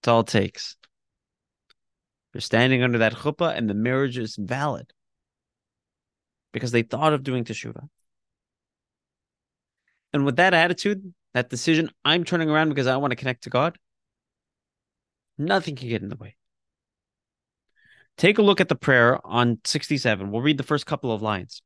That's 0.00 0.08
all 0.08 0.20
it 0.20 0.26
takes. 0.28 0.76
They're 2.32 2.40
standing 2.40 2.82
under 2.82 2.98
that 2.98 3.12
chuppah 3.12 3.56
and 3.56 3.68
the 3.68 3.74
marriage 3.74 4.16
is 4.16 4.36
valid 4.36 4.90
because 6.52 6.72
they 6.72 6.82
thought 6.82 7.12
of 7.12 7.22
doing 7.22 7.44
teshuva. 7.44 7.86
And 10.14 10.24
with 10.24 10.36
that 10.36 10.54
attitude, 10.54 11.12
that 11.34 11.50
decision, 11.50 11.90
I'm 12.04 12.24
turning 12.24 12.48
around 12.48 12.70
because 12.70 12.86
I 12.86 12.96
want 12.96 13.10
to 13.10 13.16
connect 13.16 13.44
to 13.44 13.50
God, 13.50 13.76
nothing 15.36 15.76
can 15.76 15.88
get 15.88 16.02
in 16.02 16.08
the 16.08 16.16
way. 16.16 16.36
Take 18.16 18.38
a 18.38 18.42
look 18.42 18.60
at 18.60 18.68
the 18.68 18.76
prayer 18.76 19.18
on 19.26 19.58
67. 19.64 20.30
We'll 20.30 20.42
read 20.42 20.58
the 20.58 20.62
first 20.62 20.86
couple 20.86 21.12
of 21.12 21.22
lines. 21.22 21.62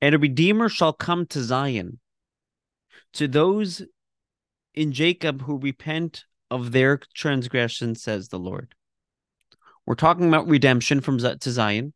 And 0.00 0.14
a 0.14 0.18
redeemer 0.18 0.68
shall 0.68 0.92
come 0.92 1.26
to 1.26 1.42
Zion, 1.42 1.98
to 3.14 3.28
those 3.28 3.82
in 4.74 4.92
Jacob 4.92 5.42
who 5.42 5.58
repent 5.58 6.24
of 6.50 6.72
their 6.72 7.00
transgression, 7.14 7.94
says 7.94 8.28
the 8.28 8.38
Lord. 8.38 8.74
We're 9.84 9.96
talking 9.96 10.28
about 10.28 10.46
redemption 10.46 11.00
from 11.00 11.18
Z- 11.18 11.38
to 11.40 11.50
Zion. 11.50 11.92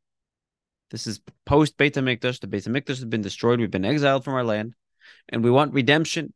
This 0.90 1.06
is 1.06 1.20
post 1.46 1.76
Beit 1.76 1.94
HaMikdash. 1.94 2.40
The 2.40 2.46
Beit 2.46 2.64
HaMikdash 2.64 2.88
has 2.88 3.04
been 3.04 3.22
destroyed. 3.22 3.60
We've 3.60 3.70
been 3.70 3.84
exiled 3.84 4.24
from 4.24 4.34
our 4.34 4.44
land. 4.44 4.74
And 5.28 5.44
we 5.44 5.50
want 5.50 5.72
redemption. 5.72 6.32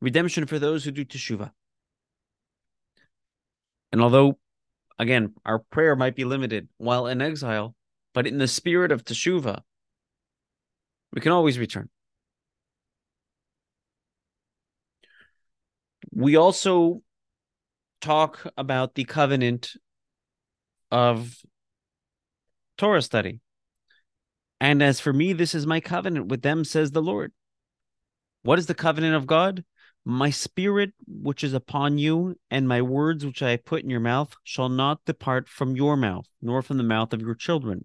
Redemption 0.00 0.46
for 0.46 0.58
those 0.58 0.84
who 0.84 0.90
do 0.90 1.04
teshuvah. 1.04 1.50
And 3.92 4.00
although 4.00 4.38
Again, 4.98 5.34
our 5.44 5.60
prayer 5.60 5.94
might 5.94 6.16
be 6.16 6.24
limited 6.24 6.68
while 6.76 7.06
in 7.06 7.22
exile, 7.22 7.74
but 8.14 8.26
in 8.26 8.38
the 8.38 8.48
spirit 8.48 8.90
of 8.90 9.04
teshuva, 9.04 9.60
we 11.12 11.20
can 11.20 11.32
always 11.32 11.58
return. 11.58 11.88
We 16.12 16.36
also 16.36 17.02
talk 18.00 18.44
about 18.56 18.94
the 18.94 19.04
covenant 19.04 19.72
of 20.90 21.36
Torah 22.76 23.02
study. 23.02 23.40
And 24.60 24.82
as 24.82 24.98
for 24.98 25.12
me, 25.12 25.32
this 25.32 25.54
is 25.54 25.66
my 25.66 25.80
covenant 25.80 26.26
with 26.26 26.42
them, 26.42 26.64
says 26.64 26.90
the 26.90 27.02
Lord. 27.02 27.32
What 28.42 28.58
is 28.58 28.66
the 28.66 28.74
covenant 28.74 29.14
of 29.14 29.26
God? 29.26 29.64
My 30.10 30.30
spirit 30.30 30.94
which 31.06 31.44
is 31.44 31.52
upon 31.52 31.98
you, 31.98 32.38
and 32.50 32.66
my 32.66 32.80
words 32.80 33.26
which 33.26 33.42
I 33.42 33.58
put 33.58 33.82
in 33.82 33.90
your 33.90 34.00
mouth, 34.00 34.34
shall 34.42 34.70
not 34.70 35.04
depart 35.04 35.50
from 35.50 35.76
your 35.76 35.98
mouth, 35.98 36.26
nor 36.40 36.62
from 36.62 36.78
the 36.78 36.82
mouth 36.82 37.12
of 37.12 37.20
your 37.20 37.34
children, 37.34 37.84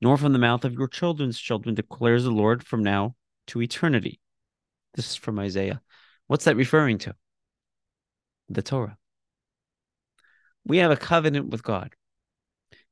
nor 0.00 0.16
from 0.16 0.32
the 0.32 0.38
mouth 0.38 0.64
of 0.64 0.74
your 0.74 0.86
children's 0.86 1.36
children, 1.36 1.74
declares 1.74 2.22
the 2.22 2.30
Lord 2.30 2.64
from 2.64 2.84
now 2.84 3.16
to 3.48 3.60
eternity. 3.60 4.20
This 4.94 5.10
is 5.10 5.16
from 5.16 5.40
Isaiah. 5.40 5.82
What's 6.28 6.44
that 6.44 6.54
referring 6.54 6.98
to? 6.98 7.16
The 8.48 8.62
Torah. 8.62 8.96
We 10.64 10.78
have 10.78 10.92
a 10.92 10.96
covenant 10.96 11.48
with 11.48 11.64
God. 11.64 11.96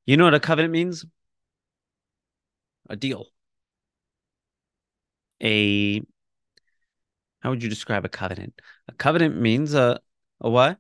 You 0.07 0.17
know 0.17 0.25
what 0.25 0.35
a 0.35 0.41
covenant 0.41 0.73
means? 0.73 1.05
A 2.91 2.97
deal. 2.97 3.29
A 5.41 6.03
how 7.47 7.51
would 7.51 7.63
you 7.63 7.69
describe 7.69 8.05
a 8.05 8.09
covenant? 8.09 8.61
A 8.89 8.93
covenant 8.93 9.41
means 9.41 9.73
a 9.73 10.01
a 10.41 10.51
what? 10.51 10.79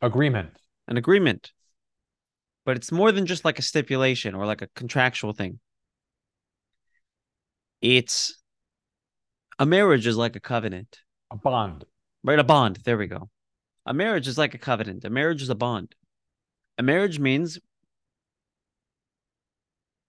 Agreement. 0.00 0.52
An 0.88 0.96
agreement. 0.96 1.52
But 2.64 2.78
it's 2.78 2.90
more 2.90 3.12
than 3.12 3.26
just 3.26 3.44
like 3.44 3.58
a 3.58 3.62
stipulation 3.62 4.34
or 4.34 4.46
like 4.46 4.62
a 4.62 4.68
contractual 4.68 5.34
thing. 5.34 5.60
It's 7.82 8.38
a 9.58 9.66
marriage 9.66 10.06
is 10.06 10.16
like 10.16 10.34
a 10.34 10.40
covenant. 10.40 11.00
A 11.30 11.36
bond. 11.36 11.84
Right, 12.24 12.38
a 12.38 12.44
bond. 12.44 12.78
There 12.82 12.96
we 12.96 13.06
go. 13.06 13.28
A 13.84 13.92
marriage 13.92 14.28
is 14.28 14.38
like 14.38 14.54
a 14.54 14.58
covenant. 14.58 15.04
A 15.04 15.10
marriage 15.10 15.42
is 15.42 15.50
a 15.50 15.54
bond. 15.54 15.94
A 16.78 16.82
marriage 16.82 17.18
means 17.18 17.58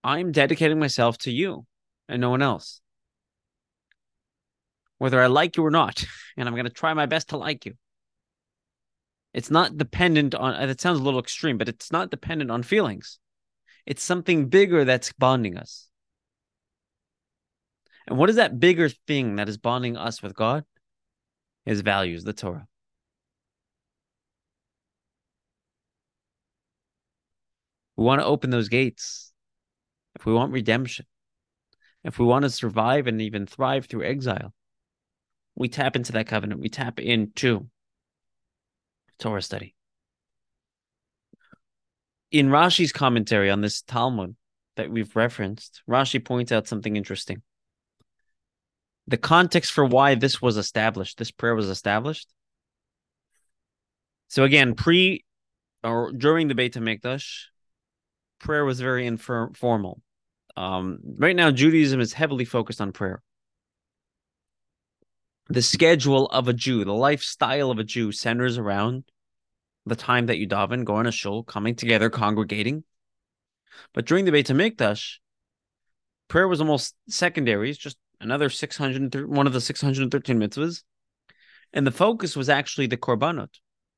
I'm 0.01 0.31
dedicating 0.31 0.79
myself 0.79 1.17
to 1.19 1.31
you 1.31 1.65
and 2.07 2.21
no 2.21 2.29
one 2.29 2.41
else 2.41 2.80
whether 5.01 5.19
I 5.19 5.25
like 5.25 5.57
you 5.57 5.65
or 5.65 5.71
not. 5.71 6.05
And 6.37 6.47
I'm 6.47 6.53
going 6.53 6.65
to 6.65 6.69
try 6.69 6.93
my 6.93 7.07
best 7.07 7.29
to 7.29 7.37
like 7.37 7.65
you. 7.65 7.73
It's 9.33 9.51
not 9.51 9.77
dependent 9.77 10.33
on, 10.33 10.53
it 10.69 10.79
sounds 10.79 10.99
a 10.99 11.03
little 11.03 11.19
extreme, 11.19 11.57
but 11.57 11.67
it's 11.67 11.91
not 11.91 12.09
dependent 12.09 12.51
on 12.51 12.63
feelings. 12.63 13.19
It's 13.85 14.01
something 14.03 14.47
bigger 14.47 14.85
that's 14.85 15.11
bonding 15.11 15.57
us. 15.57 15.89
And 18.07 18.17
what 18.17 18.29
is 18.29 18.37
that 18.37 18.59
bigger 18.59 18.89
thing 18.89 19.35
that 19.35 19.49
is 19.49 19.57
bonding 19.57 19.97
us 19.97 20.21
with 20.21 20.35
God? 20.35 20.63
His 21.65 21.81
values, 21.81 22.23
the 22.23 22.33
Torah. 22.33 22.67
We 27.97 28.05
want 28.05 28.21
to 28.21 28.25
open 28.25 28.51
those 28.51 28.69
gates. 28.69 29.33
If 30.15 30.25
we 30.25 30.33
want 30.33 30.53
redemption, 30.53 31.07
if 32.03 32.19
we 32.19 32.25
want 32.25 32.43
to 32.43 32.49
survive 32.49 33.07
and 33.07 33.21
even 33.21 33.45
thrive 33.45 33.87
through 33.87 34.05
exile, 34.05 34.53
we 35.55 35.69
tap 35.69 35.95
into 35.95 36.11
that 36.13 36.27
covenant. 36.27 36.61
We 36.61 36.69
tap 36.69 36.99
into 36.99 37.67
Torah 39.19 39.41
study. 39.41 39.75
In 42.31 42.47
Rashi's 42.47 42.91
commentary 42.91 43.49
on 43.49 43.61
this 43.61 43.81
Talmud 43.81 44.35
that 44.77 44.89
we've 44.89 45.15
referenced, 45.15 45.83
Rashi 45.89 46.23
points 46.23 46.51
out 46.51 46.67
something 46.67 46.95
interesting. 46.95 47.41
The 49.07 49.17
context 49.17 49.73
for 49.73 49.85
why 49.85 50.15
this 50.15 50.41
was 50.41 50.57
established, 50.57 51.17
this 51.17 51.31
prayer 51.31 51.55
was 51.55 51.69
established. 51.69 52.29
So 54.29 54.43
again, 54.43 54.75
pre 54.75 55.25
or 55.83 56.11
during 56.11 56.47
the 56.47 56.55
Beit 56.55 56.75
HaMikdash, 56.75 57.45
prayer 58.39 58.63
was 58.63 58.79
very 58.79 59.05
informal. 59.05 60.01
Um, 60.55 60.99
right 61.17 61.35
now, 61.35 61.51
Judaism 61.51 61.99
is 61.99 62.13
heavily 62.13 62.45
focused 62.45 62.79
on 62.79 62.91
prayer 62.91 63.21
the 65.53 65.61
schedule 65.61 66.27
of 66.27 66.47
a 66.47 66.53
Jew, 66.53 66.85
the 66.85 66.93
lifestyle 66.93 67.71
of 67.71 67.79
a 67.79 67.83
Jew 67.83 68.11
centers 68.11 68.57
around 68.57 69.03
the 69.85 69.97
time 69.97 70.27
that 70.27 70.37
you 70.37 70.47
daven, 70.47 70.85
going 70.85 71.05
to 71.05 71.11
shul, 71.11 71.43
coming 71.43 71.75
together, 71.75 72.09
congregating. 72.09 72.83
But 73.93 74.05
during 74.05 74.25
the 74.25 74.31
Beit 74.31 74.47
HaMikdash, 74.47 75.17
prayer 76.29 76.47
was 76.47 76.61
almost 76.61 76.95
secondary. 77.09 77.69
It's 77.69 77.79
just 77.79 77.97
another 78.21 78.49
600, 78.49 79.27
one 79.27 79.47
of 79.47 79.53
the 79.53 79.59
613 79.59 80.39
mitzvahs. 80.39 80.83
And 81.73 81.85
the 81.85 81.91
focus 81.91 82.35
was 82.35 82.47
actually 82.47 82.87
the 82.87 82.97
korbanot, 82.97 83.49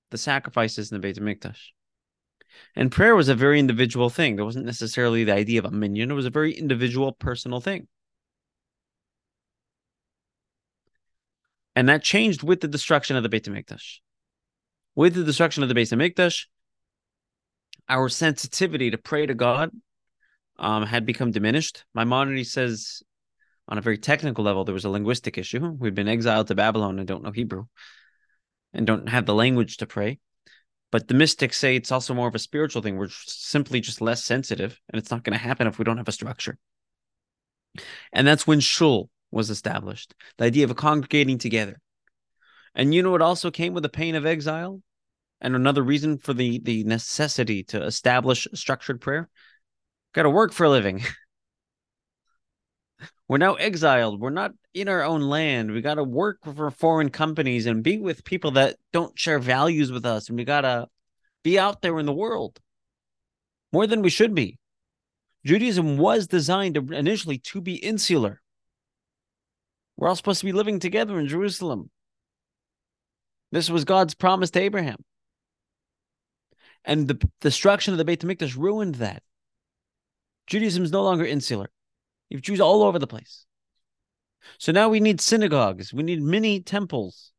the 0.10 0.18
sacrifices 0.18 0.92
in 0.92 0.96
the 0.96 1.08
Beit 1.08 1.18
HaMikdash. 1.18 1.60
And 2.76 2.92
prayer 2.92 3.16
was 3.16 3.30
a 3.30 3.36
very 3.36 3.60
individual 3.60 4.10
thing. 4.10 4.36
There 4.36 4.46
wasn't 4.46 4.66
necessarily 4.66 5.24
the 5.24 5.34
idea 5.34 5.60
of 5.60 5.66
a 5.66 5.72
minyan. 5.72 6.10
It 6.10 6.16
was 6.16 6.26
a 6.26 6.32
very 6.32 6.54
individual, 6.54 7.12
personal 7.12 7.60
thing. 7.60 7.88
And 11.76 11.90
that 11.90 12.04
changed 12.04 12.44
with 12.44 12.62
the 12.62 12.68
destruction 12.68 13.16
of 13.16 13.24
the 13.24 13.30
Beit 13.30 13.46
HaMikdash. 13.46 14.00
With 14.96 15.16
the 15.16 15.24
destruction 15.24 15.64
of 15.64 15.70
the 15.70 15.76
Beit 15.76 15.90
HaMikdash, 15.90 16.46
our 17.90 18.10
sensitivity 18.10 18.92
to 18.92 18.98
pray 18.98 19.26
to 19.26 19.34
God 19.34 19.72
um, 20.60 20.86
had 20.86 21.06
become 21.06 21.32
diminished. 21.32 21.84
Maimonides 21.96 22.52
says, 22.52 23.02
on 23.68 23.78
a 23.78 23.82
very 23.82 23.98
technical 23.98 24.44
level, 24.44 24.66
there 24.66 24.74
was 24.74 24.86
a 24.86 24.90
linguistic 24.90 25.38
issue. 25.38 25.68
We've 25.80 25.96
been 25.96 26.08
exiled 26.08 26.48
to 26.48 26.56
Babylon 26.56 27.00
and 27.00 27.08
don't 27.08 27.24
know 27.24 27.32
Hebrew 27.32 27.66
and 28.74 28.86
don't 28.86 29.10
have 29.10 29.26
the 29.26 29.34
language 29.34 29.78
to 29.78 29.86
pray. 29.86 30.20
But 30.92 31.08
the 31.08 31.16
mystics 31.16 31.58
say 31.58 31.76
it's 31.76 31.92
also 31.92 32.14
more 32.14 32.28
of 32.28 32.36
a 32.36 32.40
spiritual 32.40 32.84
thing. 32.84 32.98
We're 32.98 33.10
simply 33.10 33.80
just 33.80 34.00
less 34.00 34.24
sensitive, 34.24 34.80
and 34.90 35.00
it's 35.00 35.10
not 35.10 35.24
going 35.24 35.34
to 35.34 35.44
happen 35.44 35.66
if 35.66 35.80
we 35.80 35.86
don't 35.86 35.98
have 35.98 36.08
a 36.08 36.12
structure. 36.12 36.60
And 38.12 38.28
that's 38.28 38.46
when 38.46 38.60
shul 38.60 39.10
was 39.34 39.50
established. 39.50 40.14
The 40.38 40.46
idea 40.46 40.66
of 40.66 40.76
congregating 40.76 41.38
together. 41.38 41.80
And 42.76 42.94
you 42.94 43.04
know 43.04 43.16
it 43.16 43.22
also 43.22 43.52
came 43.52 43.74
with 43.74 43.84
the 43.84 43.90
pain 43.90 44.16
of 44.16 44.26
exile? 44.26 44.82
And 45.42 45.56
another 45.56 45.84
reason 45.84 46.18
for 46.18 46.34
the, 46.34 46.60
the 46.60 46.84
necessity 46.86 47.64
to 47.66 47.84
establish 47.84 48.48
structured 48.54 49.02
prayer? 49.02 49.30
Got 50.14 50.24
to 50.24 50.30
work 50.30 50.54
for 50.54 50.64
a 50.66 50.70
living. 50.70 51.04
We're 53.28 53.38
now 53.38 53.56
exiled. 53.56 54.22
We're 54.22 54.30
not 54.30 54.52
in 54.74 54.88
our 54.88 55.04
own 55.04 55.22
land. 55.22 55.72
We 55.72 55.82
got 55.82 55.96
to 55.96 56.04
work 56.04 56.40
for 56.56 56.72
foreign 56.72 57.10
companies 57.10 57.66
and 57.66 57.84
be 57.84 57.98
with 57.98 58.24
people 58.24 58.52
that 58.52 58.78
don't 58.92 59.18
share 59.18 59.40
values 59.40 59.92
with 59.92 60.06
us. 60.06 60.30
And 60.30 60.38
we 60.38 60.46
got 60.46 60.62
to 60.62 60.88
be 61.44 61.58
out 61.58 61.82
there 61.82 62.00
in 62.00 62.06
the 62.06 62.14
world 62.14 62.60
more 63.72 63.88
than 63.88 64.02
we 64.02 64.10
should 64.10 64.36
be. 64.36 64.60
Judaism 65.46 65.98
was 65.98 66.28
designed 66.28 66.78
initially 66.78 67.40
to 67.40 67.60
be 67.60 67.76
insular. 67.76 68.43
We're 70.04 70.10
all 70.10 70.18
supposed 70.18 70.42
to 70.42 70.46
be 70.46 70.52
living 70.52 70.82
together 70.82 71.18
in 71.18 71.30
Jerusalem. 71.30 71.90
This 73.54 73.70
was 73.70 73.86
God's 73.86 74.14
promise 74.14 74.52
to 74.52 74.60
Abraham. 74.60 74.98
And 76.84 77.08
the 77.08 77.26
destruction 77.40 77.94
of 77.94 77.98
the 77.98 78.04
Beit 78.04 78.20
HaMikdash 78.20 78.58
ruined 78.58 78.96
that. 78.96 79.24
Judaism 80.46 80.84
is 80.84 80.92
no 80.92 81.04
longer 81.04 81.24
insular. 81.24 81.70
You 82.28 82.36
have 82.36 82.42
Jews 82.42 82.60
all 82.60 82.84
over 82.84 83.00
the 83.00 83.08
place. 83.08 83.46
So 84.58 84.74
now 84.74 84.90
we 84.90 85.00
need 85.00 85.22
synagogues. 85.22 85.94
We 85.94 86.04
need 86.04 86.22
mini 86.22 86.60
temples, 86.60 87.32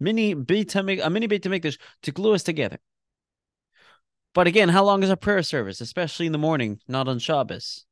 mini 0.00 0.32
Beit 0.32 0.74
a 0.74 1.02
uh, 1.02 1.10
mini 1.10 1.26
Beit 1.26 1.42
HaMikdash 1.42 1.78
to 2.04 2.10
glue 2.10 2.32
us 2.32 2.42
together. 2.42 2.78
But 4.32 4.46
again, 4.46 4.70
how 4.70 4.84
long 4.84 5.02
is 5.02 5.10
a 5.10 5.16
prayer 5.18 5.42
service, 5.42 5.82
especially 5.82 6.24
in 6.24 6.32
the 6.32 6.38
morning, 6.38 6.80
not 6.88 7.06
on 7.06 7.18
Shabbos? 7.18 7.84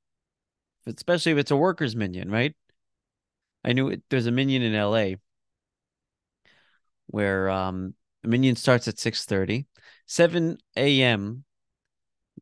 Especially 0.87 1.33
if 1.33 1.37
it's 1.37 1.51
a 1.51 1.57
workers' 1.57 1.95
minyan, 1.95 2.31
right? 2.31 2.55
I 3.65 3.73
knew 3.73 3.89
it, 3.89 4.03
there's 4.11 4.27
a 4.27 4.31
minyan 4.33 4.63
in 4.63 4.75
LA 4.75 5.17
where 7.07 7.49
um 7.51 7.95
the 8.23 8.29
minyan 8.29 8.57
starts 8.57 8.89
at 8.89 8.99
6:30. 8.99 9.67
7 10.07 11.03
a.m. 11.03 11.45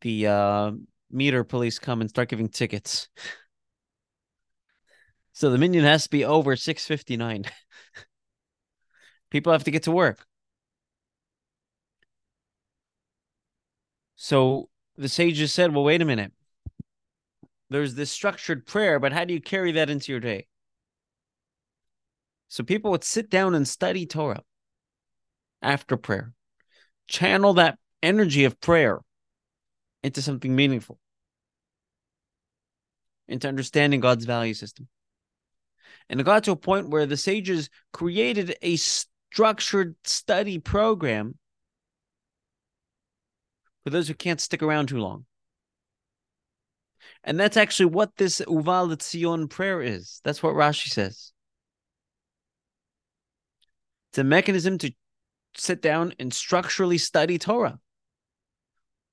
the 0.03 0.27
uh 0.29 0.73
meter 1.11 1.45
police 1.45 1.79
come 1.79 2.01
and 2.01 2.11
start 2.11 2.29
giving 2.29 2.49
tickets. 2.49 3.09
So 5.33 5.51
the 5.51 5.59
minyan 5.59 5.85
has 5.85 6.05
to 6.05 6.11
be 6.11 6.25
over 6.25 6.55
6:59. 6.57 7.45
People 9.31 9.53
have 9.53 9.65
to 9.65 9.71
get 9.71 9.83
to 9.85 9.93
work. 9.93 10.27
So 14.17 14.69
the 14.97 15.09
sages 15.09 15.53
said, 15.53 15.75
"Well, 15.75 15.85
wait 15.85 16.03
a 16.03 16.05
minute. 16.05 16.33
There's 17.71 17.95
this 17.95 18.11
structured 18.11 18.67
prayer, 18.67 18.99
but 19.01 19.13
how 19.15 19.25
do 19.25 19.33
you 19.33 19.41
carry 19.41 19.73
that 19.73 19.89
into 19.89 20.13
your 20.13 20.21
day?" 20.21 20.49
So 22.49 22.65
people 22.65 22.91
would 22.91 23.05
sit 23.05 23.31
down 23.31 23.55
and 23.55 23.69
study 23.69 24.07
Torah 24.07 24.43
after 25.61 25.97
prayer, 25.97 26.33
channel 27.07 27.55
that 27.55 27.79
energy 28.03 28.45
of 28.45 28.61
prayer 28.61 29.01
into 30.03 30.23
something 30.23 30.55
meaningful, 30.55 30.99
into 33.27 33.49
understanding 33.49 34.01
God's 34.01 34.25
value 34.25 34.55
system. 34.55 34.89
And 36.09 36.21
it 36.21 36.25
got 36.25 36.45
to 36.45 36.53
a 36.53 36.57
point 36.57 36.89
where 36.89 37.07
the 37.07 37.17
sages 37.17 37.69
created 37.93 38.57
a 38.63 38.77
structured 38.77 39.95
study 40.05 40.59
program 40.59 41.37
for 43.85 43.91
those 43.91 44.09
who 44.09 44.15
can't 44.15 44.41
stick 44.41 44.63
around 44.63 44.89
too 44.89 44.99
long. 44.99 45.27
And 47.25 47.39
that's 47.39 47.57
actually 47.57 47.87
what 47.87 48.17
this 48.17 48.41
Uva 48.49 48.85
L'Tzion 48.85 49.51
prayer 49.51 49.83
is. 49.83 50.21
That's 50.25 50.43
what 50.43 50.55
Rashi 50.55 50.89
says. 50.89 51.33
It's 54.19 54.25
a 54.25 54.25
mechanism 54.25 54.79
to 54.79 54.91
sit 55.55 55.81
down 55.81 56.13
and 56.19 56.35
structurally 56.35 56.99
study 56.99 57.39
Torah. 57.39 57.79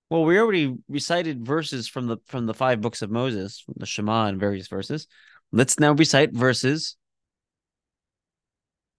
Well, 0.10 0.24
we 0.24 0.40
already 0.40 0.78
recited 0.90 1.46
verses 1.46 1.88
from 1.88 2.08
the 2.08 2.18
from 2.26 2.48
the 2.48 2.56
five 2.56 2.82
books 2.82 3.04
of 3.04 3.12
Moses, 3.12 3.60
from 3.60 3.76
the 3.78 3.86
Shema 3.86 4.26
and 4.26 4.40
various 4.40 4.68
verses. 4.68 5.06
Let's 5.52 5.80
now 5.80 5.92
recite 5.92 6.34
verses 6.34 6.98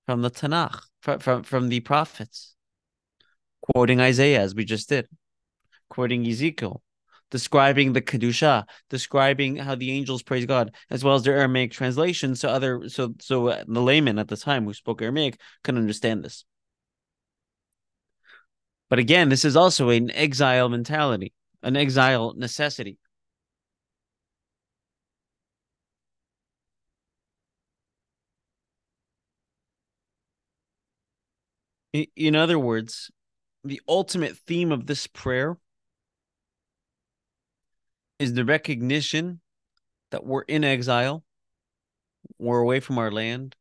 from 0.06 0.22
the 0.22 0.30
Tanakh, 0.30 0.80
from, 1.02 1.18
from, 1.18 1.42
from 1.42 1.68
the 1.70 1.80
prophets, 1.80 2.54
quoting 3.74 4.00
Isaiah 4.00 4.42
as 4.42 4.54
we 4.54 4.64
just 4.64 4.88
did, 4.88 5.08
quoting 5.90 6.24
Ezekiel, 6.24 6.82
describing 7.30 7.92
the 7.92 8.02
kedusha, 8.02 8.64
describing 8.90 9.56
how 9.56 9.74
the 9.74 9.90
angels 9.90 10.22
praise 10.22 10.46
God, 10.46 10.74
as 10.90 11.02
well 11.02 11.14
as 11.14 11.22
their 11.22 11.36
Aramaic 11.36 11.72
translation, 11.72 12.34
so 12.34 12.48
other 12.48 12.88
so 12.88 13.14
so 13.20 13.48
uh, 13.48 13.64
the 13.66 13.82
layman 13.82 14.18
at 14.18 14.28
the 14.28 14.36
time 14.36 14.64
who 14.64 14.74
spoke 14.74 15.02
Aramaic 15.02 15.40
could 15.64 15.76
understand 15.76 16.24
this. 16.24 16.44
But 18.88 18.98
again, 18.98 19.28
this 19.28 19.44
is 19.44 19.56
also 19.56 19.90
an 19.90 20.10
exile 20.12 20.68
mentality, 20.68 21.32
an 21.62 21.76
exile 21.76 22.34
necessity. 22.36 22.98
In 32.14 32.36
other 32.36 32.58
words, 32.58 33.10
the 33.64 33.80
ultimate 33.88 34.36
theme 34.36 34.70
of 34.70 34.86
this 34.86 35.06
prayer 35.06 35.56
is 38.18 38.35
the 38.35 38.44
recognition 38.44 39.40
that 40.11 40.24
we're 40.24 40.42
in 40.42 40.64
exile, 40.64 41.24
we're 42.38 42.61
away 42.61 42.81
from 42.81 42.98
our 42.98 43.11
land, 43.11 43.55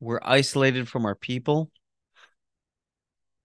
we're 0.00 0.20
isolated 0.22 0.88
from 0.88 1.04
our 1.06 1.14
people, 1.14 1.70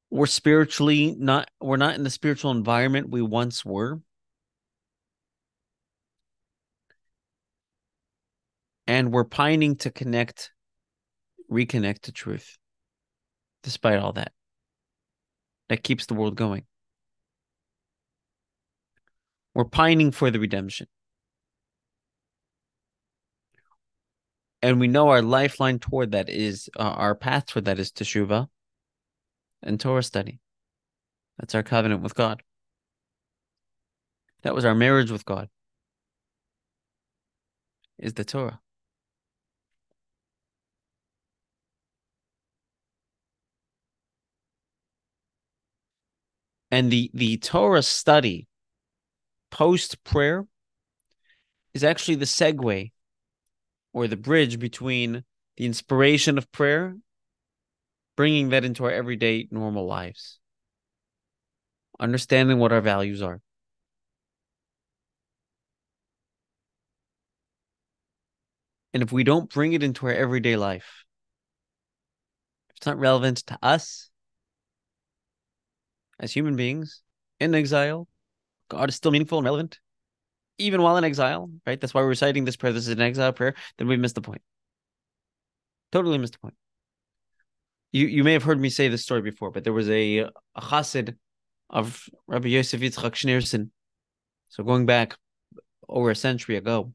we're 0.09 0.25
spiritually 0.25 1.15
not 1.17 1.49
we're 1.61 1.77
not 1.77 1.95
in 1.95 2.03
the 2.03 2.09
spiritual 2.09 2.51
environment 2.51 3.09
we 3.09 3.21
once 3.21 3.63
were. 3.63 3.99
And 8.87 9.11
we're 9.11 9.23
pining 9.23 9.75
to 9.77 9.91
connect 9.91 10.51
reconnect 11.51 12.01
to 12.01 12.11
truth 12.11 12.57
despite 13.63 13.99
all 13.99 14.13
that 14.13 14.31
that 15.67 15.83
keeps 15.83 16.05
the 16.05 16.13
world 16.13 16.35
going 16.35 16.63
we're 19.53 19.65
pining 19.65 20.11
for 20.11 20.31
the 20.31 20.39
redemption 20.39 20.87
and 24.61 24.79
we 24.79 24.87
know 24.87 25.09
our 25.09 25.21
lifeline 25.21 25.79
toward 25.79 26.11
that 26.11 26.29
is 26.29 26.69
uh, 26.77 26.83
our 26.83 27.15
path 27.15 27.45
toward 27.45 27.65
that 27.65 27.79
is 27.79 27.91
teshuva 27.91 28.49
and 29.63 29.79
Torah 29.79 30.03
study. 30.03 30.39
That's 31.37 31.55
our 31.55 31.63
covenant 31.63 32.01
with 32.01 32.15
God. 32.15 32.43
That 34.41 34.55
was 34.55 34.65
our 34.65 34.75
marriage 34.75 35.11
with 35.11 35.25
God. 35.25 35.49
Is 37.97 38.13
the 38.13 38.23
Torah. 38.23 38.59
And 46.71 46.91
the, 46.91 47.09
the 47.13 47.37
Torah 47.37 47.81
study 47.81 48.47
post 49.51 50.03
prayer 50.03 50.45
is 51.73 51.83
actually 51.83 52.15
the 52.15 52.25
segue 52.25 52.91
or 53.93 54.07
the 54.07 54.17
bridge 54.17 54.59
between 54.59 55.23
the 55.57 55.65
inspiration 55.65 56.37
of 56.37 56.51
prayer 56.51 56.95
bringing 58.19 58.49
that 58.49 58.65
into 58.65 58.83
our 58.83 58.91
everyday 58.91 59.47
normal 59.49 59.85
lives, 59.85 60.39
understanding 62.01 62.59
what 62.59 62.73
our 62.73 62.81
values 62.81 63.21
are. 63.21 63.39
And 68.93 69.01
if 69.01 69.13
we 69.13 69.23
don't 69.23 69.49
bring 69.49 69.71
it 69.71 69.83
into 69.83 70.05
our 70.07 70.13
everyday 70.13 70.57
life, 70.57 71.05
if 72.69 72.75
it's 72.75 72.85
not 72.85 72.99
relevant 72.99 73.37
to 73.47 73.57
us 73.61 74.09
as 76.19 76.33
human 76.33 76.57
beings 76.57 77.01
in 77.39 77.55
exile, 77.55 78.05
God 78.69 78.89
is 78.89 78.95
still 78.95 79.11
meaningful 79.11 79.39
and 79.39 79.45
relevant, 79.45 79.79
even 80.57 80.81
while 80.81 80.97
in 80.97 81.03
exile, 81.03 81.49
right? 81.65 81.79
That's 81.79 81.93
why 81.93 82.01
we're 82.01 82.07
reciting 82.07 82.45
this 82.45 82.55
prayer. 82.55 82.73
This 82.73 82.87
is 82.87 82.93
an 82.93 83.01
exile 83.01 83.33
prayer. 83.33 83.55
Then 83.77 83.87
we 83.87 83.97
missed 83.97 84.15
the 84.15 84.21
point. 84.21 84.41
Totally 85.91 86.17
missed 86.17 86.33
the 86.33 86.39
point 86.39 86.55
you 87.91 88.07
you 88.07 88.23
may 88.23 88.33
have 88.33 88.43
heard 88.43 88.59
me 88.59 88.69
say 88.69 88.87
this 88.87 89.03
story 89.03 89.21
before, 89.21 89.51
but 89.51 89.63
there 89.63 89.73
was 89.73 89.89
a 89.89 90.19
a 90.19 90.61
chassid 90.61 91.15
of 91.69 92.07
Rabbi 92.27 92.49
Yosef 92.49 92.81
Yitzchak 92.81 93.13
Schneerson, 93.13 93.69
so 94.49 94.63
going 94.63 94.85
back 94.85 95.15
over 95.87 96.11
a 96.11 96.15
century 96.15 96.55
ago, 96.55 96.93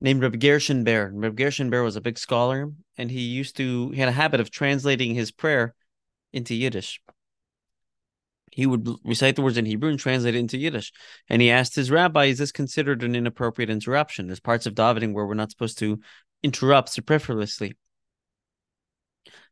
named 0.00 0.22
Rabbi 0.22 0.38
Gershon 0.38 0.84
Ber. 0.84 1.10
Rabbi 1.14 1.34
Gershon 1.34 1.70
Ber 1.70 1.82
was 1.82 1.96
a 1.96 2.00
big 2.00 2.18
scholar, 2.18 2.70
and 2.96 3.10
he 3.10 3.20
used 3.20 3.56
to 3.56 3.90
he 3.90 4.00
had 4.00 4.08
a 4.08 4.12
habit 4.12 4.40
of 4.40 4.50
translating 4.50 5.14
his 5.14 5.30
prayer 5.30 5.74
into 6.32 6.54
Yiddish. 6.54 7.00
He 8.50 8.66
would 8.66 8.88
recite 9.04 9.36
the 9.36 9.42
words 9.42 9.56
in 9.56 9.64
Hebrew 9.64 9.90
and 9.90 9.98
translate 9.98 10.34
it 10.34 10.38
into 10.38 10.58
Yiddish. 10.58 10.92
And 11.28 11.40
he 11.40 11.50
asked 11.50 11.76
his 11.76 11.90
rabbi, 11.90 12.26
"Is 12.26 12.38
this 12.38 12.52
considered 12.52 13.02
an 13.02 13.14
inappropriate 13.14 13.70
interruption? 13.70 14.26
There's 14.26 14.40
parts 14.40 14.66
of 14.66 14.74
davening 14.74 15.12
where 15.12 15.26
we're 15.26 15.34
not 15.34 15.50
supposed 15.50 15.78
to 15.78 16.00
interrupt 16.42 16.88
superfluously." 16.88 17.76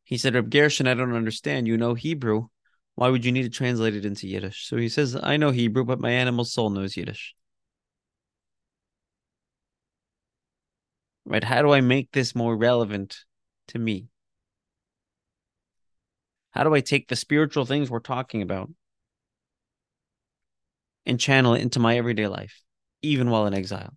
He 0.02 0.16
said, 0.16 0.34
Reb 0.34 0.50
Gershon, 0.50 0.88
I 0.88 0.94
don't 0.94 1.14
understand. 1.14 1.68
You 1.68 1.76
know 1.76 1.94
Hebrew. 1.94 2.48
Why 2.94 3.11
would 3.11 3.24
you 3.24 3.30
need 3.30 3.42
to 3.42 3.50
translate 3.50 3.94
it 3.94 4.06
into 4.06 4.26
Yiddish? 4.26 4.66
So 4.66 4.78
he 4.78 4.88
says, 4.88 5.14
I 5.22 5.37
know 5.37 5.50
Hebrew, 5.50 5.84
but 5.84 6.00
my 6.00 6.11
animal 6.11 6.44
soul 6.44 6.70
knows 6.70 6.96
Yiddish. 6.96 7.34
Right? 11.24 11.44
How 11.44 11.61
do 11.61 11.72
I 11.72 11.82
make 11.82 12.11
this 12.11 12.34
more 12.34 12.56
relevant 12.56 13.18
to 13.68 13.78
me? 13.78 14.08
How 16.52 16.64
do 16.64 16.74
I 16.74 16.80
take 16.80 17.08
the 17.08 17.14
spiritual 17.14 17.66
things 17.66 17.90
we're 17.90 18.00
talking 18.00 18.40
about 18.40 18.70
and 21.06 21.20
channel 21.20 21.54
it 21.54 21.62
into 21.62 21.78
my 21.78 21.96
everyday 21.96 22.26
life, 22.26 22.62
even 23.02 23.30
while 23.30 23.46
in 23.46 23.54
exile? 23.54 23.96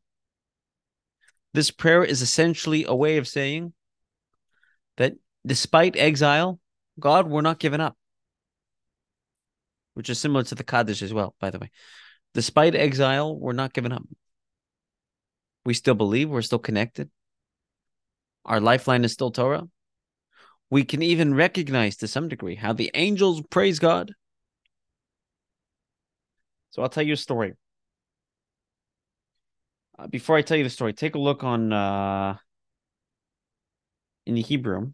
This 1.54 1.72
prayer 1.72 2.04
is 2.04 2.22
essentially 2.22 2.86
a 2.86 2.96
way 2.96 3.18
of 3.18 3.28
saying 3.28 3.74
that 4.98 5.16
despite 5.46 5.98
exile, 5.98 6.60
God, 7.00 7.28
we're 7.28 7.42
not 7.42 7.60
giving 7.60 7.82
up, 7.82 7.98
which 9.94 10.10
is 10.10 10.20
similar 10.20 10.44
to 10.44 10.56
the 10.56 10.64
Kaddish 10.64 11.02
as 11.02 11.14
well, 11.14 11.36
by 11.40 11.50
the 11.50 11.60
way. 11.60 11.72
Despite 12.34 12.76
exile, 12.76 13.38
we're 13.38 13.52
not 13.54 13.74
giving 13.74 13.92
up. 13.92 14.04
We 15.66 15.74
still 15.74 15.96
believe, 15.96 16.30
we're 16.30 16.42
still 16.42 16.60
connected. 16.60 17.10
Our 18.46 18.60
lifeline 18.60 19.04
is 19.04 19.12
still 19.12 19.32
Torah. 19.32 19.68
We 20.70 20.86
can 20.86 21.02
even 21.02 21.34
recognize 21.34 21.98
to 21.98 22.08
some 22.08 22.30
degree 22.30 22.56
how 22.56 22.74
the 22.74 22.92
angels 22.94 23.42
praise 23.50 23.78
God. 23.78 24.14
So 26.72 26.82
I'll 26.82 26.90
tell 26.90 27.04
you 27.04 27.14
a 27.14 27.18
story. 27.18 27.54
Uh, 30.00 30.08
before 30.08 30.38
I 30.38 30.42
tell 30.42 30.58
you 30.58 30.64
the 30.64 30.70
story, 30.70 30.94
take 30.94 31.16
a 31.16 31.20
look 31.20 31.44
on 31.44 31.72
uh, 31.72 32.38
in 34.26 34.36
the 34.36 34.42
Hebrew 34.42 34.94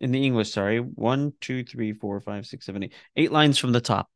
in 0.00 0.12
the 0.12 0.24
English, 0.24 0.52
sorry. 0.52 0.80
One, 0.80 1.32
two, 1.40 1.64
three, 1.64 1.92
four, 1.92 2.20
five, 2.20 2.46
six, 2.46 2.66
seven, 2.66 2.84
eight. 2.84 2.92
Eight 3.16 3.32
lines 3.32 3.58
from 3.58 3.72
the 3.72 3.80
top. 3.80 4.10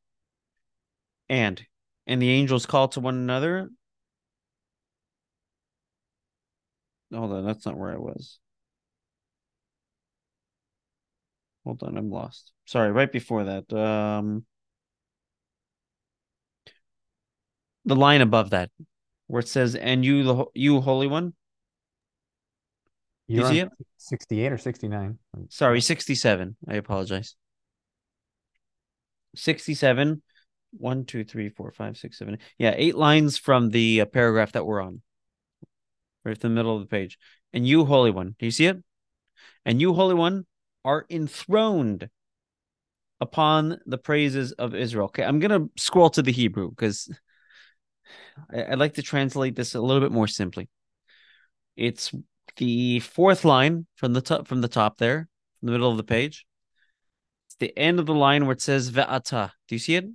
And 1.29 1.65
and 2.07 2.21
the 2.21 2.31
angels 2.31 2.67
call 2.67 2.89
to 2.89 3.01
one 3.01 3.15
another. 3.15 3.71
Hold 7.13 7.33
on, 7.33 7.47
that's 7.47 7.65
not 7.65 7.79
where 7.79 7.93
I 7.93 7.97
was. 7.97 8.39
Hold 11.65 11.83
on, 11.83 11.97
I'm 11.97 12.11
lost. 12.11 12.53
Sorry, 12.67 12.91
right 12.93 13.11
before 13.11 13.45
that. 13.45 13.73
Um 13.73 14.45
the 17.89 17.97
line 17.97 18.21
above 18.21 18.51
that 18.51 18.71
where 19.29 19.41
it 19.41 19.49
says, 19.49 19.75
and 19.75 20.05
you 20.05 20.25
the 20.25 20.45
you 20.55 20.81
holy 20.81 21.07
one. 21.07 21.35
You're 23.27 23.47
see 23.47 23.59
it? 23.61 23.69
68 23.99 24.53
or 24.53 24.59
69? 24.59 25.19
Sorry, 25.51 25.83
67. 25.83 26.57
I 26.67 26.75
apologize. 26.77 27.37
67. 29.37 30.23
One, 30.73 31.05
two, 31.05 31.25
three, 31.25 31.51
four, 31.51 31.71
five, 31.73 31.97
six, 31.99 32.19
seven. 32.19 32.39
Yeah, 32.59 32.75
eight 32.77 32.95
lines 32.95 33.37
from 33.37 33.71
the 33.71 34.03
uh, 34.03 34.05
paragraph 34.07 34.53
that 34.53 34.67
we're 34.67 34.83
on. 34.83 35.03
Right 36.25 36.37
in 36.37 36.41
the 36.41 36.55
middle 36.55 36.75
of 36.75 36.83
the 36.83 36.89
page. 36.89 37.19
And 37.53 37.67
you, 37.67 37.85
Holy 37.85 38.11
One, 38.11 38.35
do 38.39 38.47
you 38.47 38.51
see 38.51 38.67
it? 38.67 38.83
And 39.65 39.81
you, 39.81 39.95
Holy 39.95 40.15
One, 40.15 40.47
are 40.85 41.07
enthroned 41.11 42.09
upon 43.21 43.79
the 43.87 43.99
praises 43.99 44.53
of 44.53 44.75
Israel. 44.75 45.07
Okay, 45.07 45.25
I'm 45.25 45.41
to 45.41 45.71
scroll 45.77 46.11
to 46.11 46.23
the 46.23 46.33
Hebrew 46.33 46.71
because 46.71 47.11
I'd 48.51 48.79
like 48.79 48.95
to 48.95 49.03
translate 49.03 49.57
this 49.57 49.75
a 49.75 49.81
little 49.81 50.01
bit 50.01 50.13
more 50.13 50.27
simply. 50.27 50.69
It's 51.77 52.13
the 52.57 53.01
fourth 53.01 53.45
line 53.45 53.87
from 53.97 54.13
the 54.13 54.21
top 54.21 54.47
from 54.49 54.61
the 54.61 54.69
top 54.69 54.99
there, 54.99 55.29
in 55.63 55.67
the 55.67 55.73
middle 55.73 55.91
of 55.91 55.97
the 55.97 56.05
page. 56.05 56.47
It's 57.47 57.57
the 57.57 57.77
end 57.79 57.99
of 57.99 58.07
the 58.07 58.15
line 58.15 58.47
where 58.47 58.53
it 58.53 58.61
says 58.61 58.91
ve'ata. 58.91 59.53
Do 59.69 59.75
you 59.75 59.79
see 59.79 59.97
it? 59.97 60.07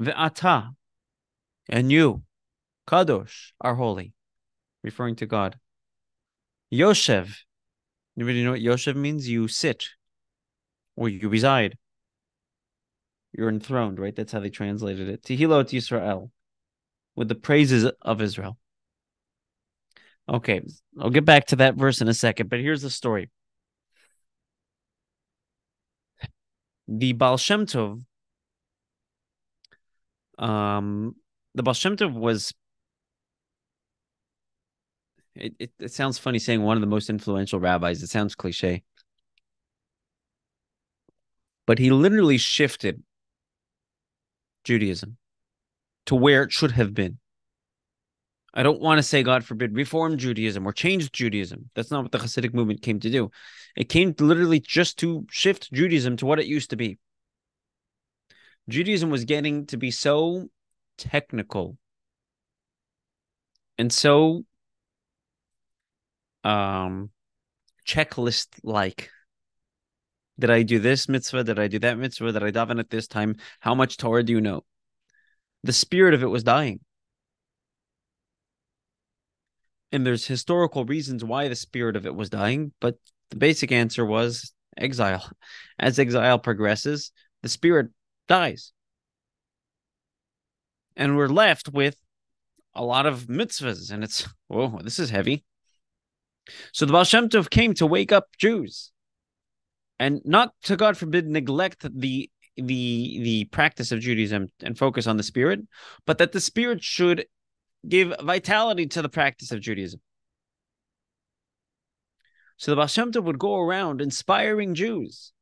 Ve'ata. 0.00 0.74
And 1.68 1.90
you, 1.90 2.22
Kadosh, 2.86 3.52
are 3.60 3.74
holy, 3.74 4.12
referring 4.82 5.16
to 5.16 5.26
God. 5.26 5.58
Yoshev. 6.72 7.34
Anybody 8.16 8.44
know 8.44 8.52
what 8.52 8.60
Yoshev 8.60 8.96
means? 8.96 9.28
You 9.28 9.48
sit 9.48 9.88
or 10.96 11.08
you 11.08 11.28
reside. 11.28 11.76
You're 13.36 13.48
enthroned, 13.48 13.98
right? 13.98 14.14
That's 14.14 14.32
how 14.32 14.38
they 14.40 14.50
translated 14.50 15.08
it. 15.08 15.22
Tehilot 15.24 15.70
Yisrael, 15.70 16.30
with 17.16 17.28
the 17.28 17.34
praises 17.34 17.90
of 18.00 18.22
Israel. 18.22 18.58
Okay, 20.28 20.62
I'll 21.00 21.10
get 21.10 21.24
back 21.24 21.46
to 21.46 21.56
that 21.56 21.74
verse 21.74 22.00
in 22.00 22.08
a 22.08 22.14
second, 22.14 22.48
but 22.48 22.60
here's 22.60 22.82
the 22.82 22.90
story. 22.90 23.30
The 26.86 27.12
Baal 27.12 27.36
Shem 27.36 27.66
Tov, 27.66 28.04
um, 30.38 31.16
the 31.54 31.62
Baal 31.62 31.74
Shem 31.74 31.96
Tov 31.96 32.14
was. 32.14 32.54
It, 35.34 35.54
it, 35.58 35.72
it 35.80 35.92
sounds 35.92 36.18
funny 36.18 36.38
saying 36.38 36.62
one 36.62 36.76
of 36.76 36.80
the 36.80 36.86
most 36.86 37.10
influential 37.10 37.58
rabbis. 37.58 38.02
It 38.02 38.10
sounds 38.10 38.36
cliche. 38.36 38.84
But 41.66 41.80
he 41.80 41.90
literally 41.90 42.38
shifted 42.38 43.02
Judaism 44.64 45.16
to 46.06 46.14
where 46.14 46.42
it 46.42 46.52
should 46.52 46.72
have 46.72 46.94
been 46.94 47.18
I 48.56 48.62
don't 48.62 48.80
want 48.80 48.98
to 48.98 49.02
say, 49.02 49.24
God 49.24 49.44
forbid, 49.44 49.74
reform 49.74 50.16
Judaism 50.16 50.64
or 50.64 50.72
change 50.72 51.10
Judaism. 51.10 51.70
That's 51.74 51.90
not 51.90 52.04
what 52.04 52.12
the 52.12 52.18
Hasidic 52.18 52.54
movement 52.54 52.82
came 52.82 53.00
to 53.00 53.10
do. 53.10 53.32
It 53.76 53.88
came 53.88 54.14
literally 54.20 54.60
just 54.60 54.96
to 55.00 55.26
shift 55.28 55.72
Judaism 55.72 56.16
to 56.18 56.26
what 56.26 56.38
it 56.38 56.46
used 56.46 56.70
to 56.70 56.76
be. 56.76 56.98
Judaism 58.68 59.10
was 59.10 59.24
getting 59.24 59.66
to 59.66 59.76
be 59.76 59.90
so 59.90 60.48
technical 60.96 61.76
and 63.76 63.92
so 63.92 64.44
um 66.44 67.10
checklist 67.84 68.46
like 68.62 69.10
did 70.38 70.50
I 70.50 70.62
do 70.62 70.78
this 70.78 71.08
mitzvah? 71.08 71.44
Did 71.44 71.58
I 71.58 71.68
do 71.68 71.78
that 71.80 71.98
mitzvah? 71.98 72.32
Did 72.32 72.42
I 72.42 72.50
daven 72.50 72.80
at 72.80 72.90
this 72.90 73.06
time? 73.06 73.36
How 73.60 73.74
much 73.74 73.96
Torah 73.96 74.22
do 74.22 74.32
you 74.32 74.40
know? 74.40 74.64
The 75.62 75.72
spirit 75.72 76.14
of 76.14 76.22
it 76.22 76.26
was 76.26 76.42
dying. 76.42 76.80
And 79.92 80.04
there's 80.04 80.26
historical 80.26 80.84
reasons 80.84 81.24
why 81.24 81.46
the 81.48 81.54
spirit 81.54 81.94
of 81.94 82.04
it 82.04 82.14
was 82.14 82.28
dying, 82.28 82.72
but 82.80 82.96
the 83.30 83.36
basic 83.36 83.70
answer 83.70 84.04
was 84.04 84.52
exile. 84.76 85.30
As 85.78 86.00
exile 86.00 86.38
progresses, 86.38 87.12
the 87.42 87.48
spirit 87.48 87.90
dies. 88.26 88.72
And 90.96 91.16
we're 91.16 91.28
left 91.28 91.68
with 91.68 91.96
a 92.74 92.84
lot 92.84 93.06
of 93.06 93.26
mitzvahs, 93.26 93.92
and 93.92 94.02
it's, 94.02 94.28
whoa, 94.48 94.80
this 94.82 94.98
is 94.98 95.10
heavy. 95.10 95.44
So 96.72 96.86
the 96.86 96.92
Baal 96.92 97.04
Shem 97.04 97.28
Tov 97.28 97.48
came 97.48 97.72
to 97.74 97.86
wake 97.86 98.10
up 98.10 98.26
Jews 98.36 98.90
and 100.04 100.20
not 100.26 100.52
to 100.64 100.76
God 100.76 100.98
forbid 100.98 101.26
neglect 101.26 101.86
the 101.98 102.30
the 102.56 103.20
the 103.22 103.44
practice 103.46 103.90
of 103.90 104.00
Judaism 104.00 104.48
and 104.62 104.76
focus 104.76 105.06
on 105.06 105.16
the 105.16 105.22
spirit, 105.22 105.60
but 106.04 106.18
that 106.18 106.32
the 106.32 106.40
spirit 106.40 106.84
should 106.84 107.24
give 107.88 108.12
vitality 108.22 108.86
to 108.88 109.00
the 109.00 109.08
practice 109.08 109.50
of 109.50 109.62
Judaism. 109.62 110.02
So 112.58 112.74
the 112.74 112.82
Tov 112.82 113.24
would 113.24 113.38
go 113.38 113.58
around 113.58 114.02
inspiring 114.02 114.74
Jews, 114.74 115.32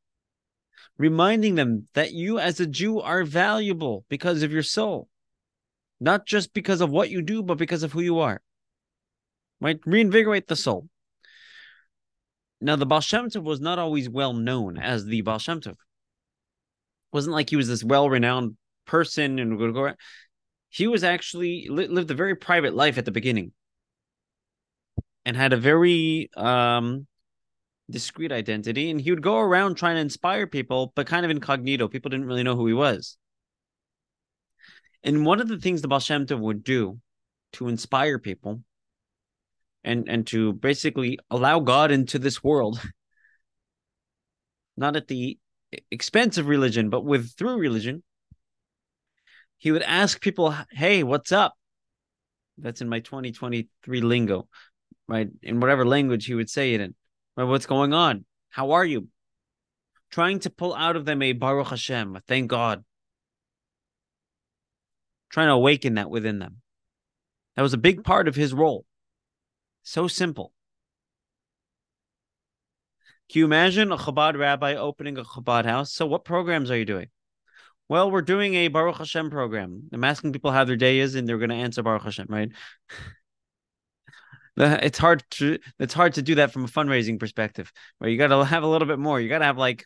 reminding 0.97 1.55
them 1.55 1.89
that 1.93 2.13
you 2.13 2.39
as 2.39 2.61
a 2.61 2.65
Jew 2.65 3.01
are 3.01 3.25
valuable 3.25 4.05
because 4.07 4.43
of 4.43 4.53
your 4.53 4.63
soul, 4.63 5.09
not 5.99 6.25
just 6.25 6.53
because 6.53 6.79
of 6.79 6.89
what 6.89 7.09
you 7.09 7.21
do, 7.21 7.43
but 7.43 7.57
because 7.57 7.83
of 7.83 7.91
who 7.91 7.99
you 8.01 8.19
are. 8.19 8.41
Right? 9.59 9.81
Reinvigorate 9.85 10.47
the 10.47 10.55
soul. 10.55 10.87
Now, 12.63 12.77
the 12.77 12.85
Baal 12.85 13.01
Shem 13.01 13.29
Tov 13.29 13.43
was 13.43 13.59
not 13.59 13.77
always 13.77 14.09
well 14.09 14.31
known 14.31 14.77
as 14.77 15.05
the 15.05 15.21
Baal 15.21 15.37
Shem 15.37 15.59
Tov. 15.59 15.75
Wasn't 17.11 17.33
like 17.33 17.49
he 17.49 17.57
was 17.57 17.67
this 17.67 17.83
well-renowned 17.83 18.55
person 18.85 19.37
and. 19.37 19.95
He 20.69 20.87
was 20.87 21.03
actually 21.03 21.67
lived 21.69 22.09
a 22.09 22.15
very 22.15 22.35
private 22.35 22.73
life 22.73 22.97
at 22.97 23.05
the 23.05 23.11
beginning, 23.11 23.51
and 25.25 25.35
had 25.35 25.51
a 25.51 25.57
very 25.57 26.29
um, 26.37 27.05
discreet 27.91 28.31
identity. 28.31 28.89
And 28.89 28.99
he 28.99 29.11
would 29.11 29.21
go 29.21 29.37
around 29.37 29.75
trying 29.75 29.95
to 29.95 30.01
inspire 30.01 30.47
people, 30.47 30.93
but 30.95 31.05
kind 31.05 31.25
of 31.25 31.31
incognito. 31.31 31.89
People 31.89 32.09
didn't 32.09 32.27
really 32.27 32.43
know 32.43 32.55
who 32.55 32.67
he 32.67 32.73
was. 32.73 33.17
And 35.03 35.25
one 35.25 35.41
of 35.41 35.49
the 35.49 35.59
things 35.59 35.81
the 35.81 35.89
Baal 35.89 35.99
Shem 35.99 36.25
Tov 36.25 36.39
would 36.39 36.63
do 36.63 36.99
to 37.53 37.67
inspire 37.67 38.19
people 38.19 38.61
and 39.83 40.07
and 40.07 40.25
to 40.27 40.53
basically 40.53 41.19
allow 41.29 41.59
God 41.59 41.91
into 41.91 42.19
this 42.19 42.43
world, 42.43 42.81
not 44.77 44.95
at 44.95 45.07
the 45.07 45.37
expense 45.91 46.37
of 46.37 46.47
religion, 46.47 46.89
but 46.89 47.03
with 47.03 47.31
through 47.37 47.57
religion. 47.57 48.03
He 49.57 49.71
would 49.71 49.83
ask 49.83 50.21
people, 50.21 50.55
"Hey, 50.71 51.03
what's 51.03 51.31
up?" 51.31 51.53
That's 52.57 52.81
in 52.81 52.89
my 52.89 52.99
2023 52.99 54.01
lingo, 54.01 54.47
right? 55.07 55.29
In 55.41 55.59
whatever 55.59 55.85
language 55.85 56.25
he 56.25 56.35
would 56.35 56.49
say 56.49 56.73
it 56.73 56.81
in. 56.81 56.95
Right? 57.35 57.45
What's 57.45 57.65
going 57.65 57.93
on? 57.93 58.25
How 58.49 58.71
are 58.71 58.85
you? 58.85 59.07
Trying 60.11 60.39
to 60.39 60.49
pull 60.49 60.75
out 60.75 60.95
of 60.95 61.05
them 61.05 61.21
a 61.21 61.33
Baruch 61.33 61.69
Hashem, 61.69 62.15
a 62.15 62.19
thank 62.21 62.49
God. 62.49 62.83
Trying 65.29 65.47
to 65.47 65.53
awaken 65.53 65.95
that 65.95 66.11
within 66.11 66.37
them. 66.37 66.57
That 67.55 67.63
was 67.63 67.73
a 67.73 67.79
big 67.79 68.03
part 68.03 68.27
of 68.27 68.35
his 68.35 68.53
role. 68.53 68.85
So 69.83 70.07
simple. 70.07 70.53
Can 73.29 73.39
you 73.39 73.45
imagine 73.45 73.91
a 73.91 73.97
Chabad 73.97 74.37
rabbi 74.37 74.75
opening 74.75 75.17
a 75.17 75.23
Chabad 75.23 75.65
house? 75.65 75.91
So, 75.93 76.05
what 76.05 76.25
programs 76.25 76.71
are 76.71 76.77
you 76.77 76.85
doing? 76.85 77.07
Well, 77.89 78.09
we're 78.09 78.21
doing 78.21 78.55
a 78.55 78.69
Baruch 78.69 78.97
Hashem 78.97 79.29
program. 79.29 79.89
I'm 79.91 80.03
asking 80.03 80.33
people 80.33 80.51
how 80.51 80.63
their 80.63 80.75
day 80.77 80.99
is, 80.99 81.15
and 81.15 81.27
they're 81.27 81.37
going 81.37 81.49
to 81.49 81.55
answer 81.55 81.83
Baruch 81.83 82.03
Hashem, 82.03 82.27
right? 82.29 82.49
it's 84.57 84.97
hard 84.97 85.23
to 85.31 85.57
it's 85.79 85.93
hard 85.93 86.13
to 86.13 86.21
do 86.21 86.35
that 86.35 86.53
from 86.53 86.63
a 86.63 86.67
fundraising 86.67 87.19
perspective. 87.19 87.71
Right? 87.99 88.09
You 88.09 88.17
got 88.17 88.27
to 88.27 88.43
have 88.43 88.63
a 88.63 88.67
little 88.67 88.87
bit 88.87 88.99
more. 88.99 89.19
You 89.19 89.29
got 89.29 89.39
to 89.39 89.45
have 89.45 89.57
like 89.57 89.85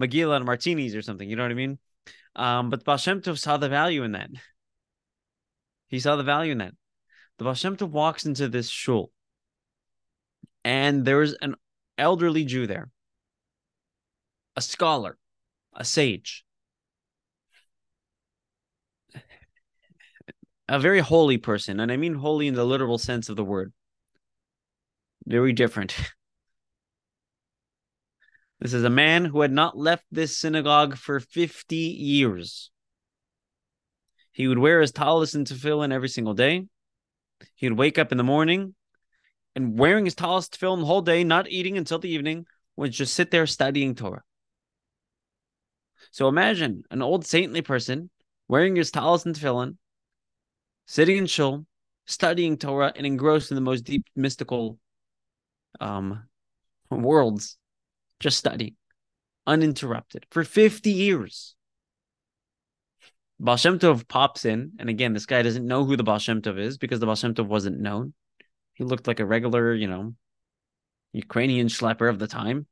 Megillah 0.00 0.36
and 0.36 0.44
martinis 0.44 0.94
or 0.94 1.02
something. 1.02 1.28
You 1.28 1.36
know 1.36 1.42
what 1.44 1.52
I 1.52 1.54
mean? 1.54 1.78
Um, 2.34 2.70
but 2.70 2.84
Baal 2.84 2.96
Shem 2.96 3.20
Tov 3.20 3.38
saw 3.38 3.56
the 3.56 3.68
value 3.68 4.02
in 4.02 4.12
that. 4.12 4.30
He 5.88 6.00
saw 6.00 6.16
the 6.16 6.22
value 6.22 6.52
in 6.52 6.58
that. 6.58 6.72
The 7.38 7.44
Baal 7.44 7.54
Shem 7.54 7.76
Tov 7.76 7.90
walks 7.90 8.26
into 8.26 8.48
this 8.48 8.68
shul 8.68 9.12
and 10.66 11.04
there 11.04 11.18
was 11.18 11.32
an 11.34 11.54
elderly 11.96 12.44
Jew 12.44 12.66
there, 12.66 12.90
a 14.56 14.60
scholar, 14.60 15.16
a 15.72 15.84
sage, 15.84 16.44
a 20.68 20.80
very 20.80 20.98
holy 20.98 21.38
person. 21.38 21.78
And 21.78 21.92
I 21.92 21.96
mean 21.96 22.16
holy 22.16 22.48
in 22.48 22.54
the 22.54 22.64
literal 22.64 22.98
sense 22.98 23.28
of 23.28 23.36
the 23.36 23.44
word. 23.44 23.72
Very 25.24 25.54
different. 25.54 25.96
This 28.58 28.72
is 28.72 28.84
a 28.84 28.90
man 28.90 29.26
who 29.26 29.42
had 29.42 29.52
not 29.52 29.76
left 29.76 30.06
this 30.10 30.38
synagogue 30.38 30.96
for 30.96 31.20
50 31.20 31.76
years. 31.76 32.70
He 34.32 34.48
would 34.48 34.58
wear 34.58 34.80
his 34.80 34.92
tallis 34.92 35.34
and 35.34 35.46
tefillin 35.46 35.92
every 35.92 36.08
single 36.08 36.32
day. 36.32 36.64
He 37.54 37.68
would 37.68 37.78
wake 37.78 37.98
up 37.98 38.12
in 38.12 38.18
the 38.18 38.24
morning 38.24 38.74
and 39.56 39.78
wearing 39.78 40.04
his 40.04 40.14
tallis 40.14 40.50
tefillin 40.50 40.80
the 40.80 40.86
whole 40.86 41.00
day, 41.00 41.24
not 41.24 41.48
eating 41.48 41.78
until 41.78 41.98
the 41.98 42.10
evening, 42.10 42.46
would 42.76 42.92
just 42.92 43.14
sit 43.14 43.30
there 43.30 43.46
studying 43.46 43.94
Torah. 43.94 44.22
So 46.12 46.28
imagine 46.28 46.84
an 46.90 47.00
old 47.00 47.26
saintly 47.26 47.62
person 47.62 48.10
wearing 48.48 48.76
his 48.76 48.90
tallis 48.90 49.24
and 49.24 49.34
tefillin, 49.34 49.76
sitting 50.86 51.16
in 51.16 51.26
shul, 51.26 51.64
studying 52.04 52.58
Torah, 52.58 52.92
and 52.94 53.06
engrossed 53.06 53.50
in 53.50 53.54
the 53.54 53.62
most 53.62 53.84
deep 53.84 54.04
mystical 54.14 54.78
um, 55.80 56.24
worlds, 56.90 57.56
just 58.20 58.36
studying, 58.36 58.76
uninterrupted 59.46 60.26
for 60.30 60.44
50 60.44 60.90
years. 60.90 61.54
Baal 63.40 63.56
Tov 63.56 64.06
pops 64.06 64.44
in, 64.44 64.72
and 64.78 64.90
again, 64.90 65.14
this 65.14 65.26
guy 65.26 65.42
doesn't 65.42 65.66
know 65.66 65.84
who 65.84 65.96
the 65.96 66.04
Baal 66.04 66.18
Tov 66.18 66.58
is 66.58 66.76
because 66.76 67.00
the 67.00 67.06
Baal 67.06 67.16
Tov 67.16 67.46
wasn't 67.46 67.80
known. 67.80 68.12
He 68.76 68.84
looked 68.84 69.06
like 69.06 69.20
a 69.20 69.26
regular, 69.26 69.74
you 69.74 69.88
know, 69.88 70.14
Ukrainian 71.14 71.68
schlepper 71.68 72.10
of 72.10 72.18
the 72.18 72.26
time, 72.26 72.66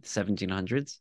the 0.00 0.06
1700s. 0.06 1.00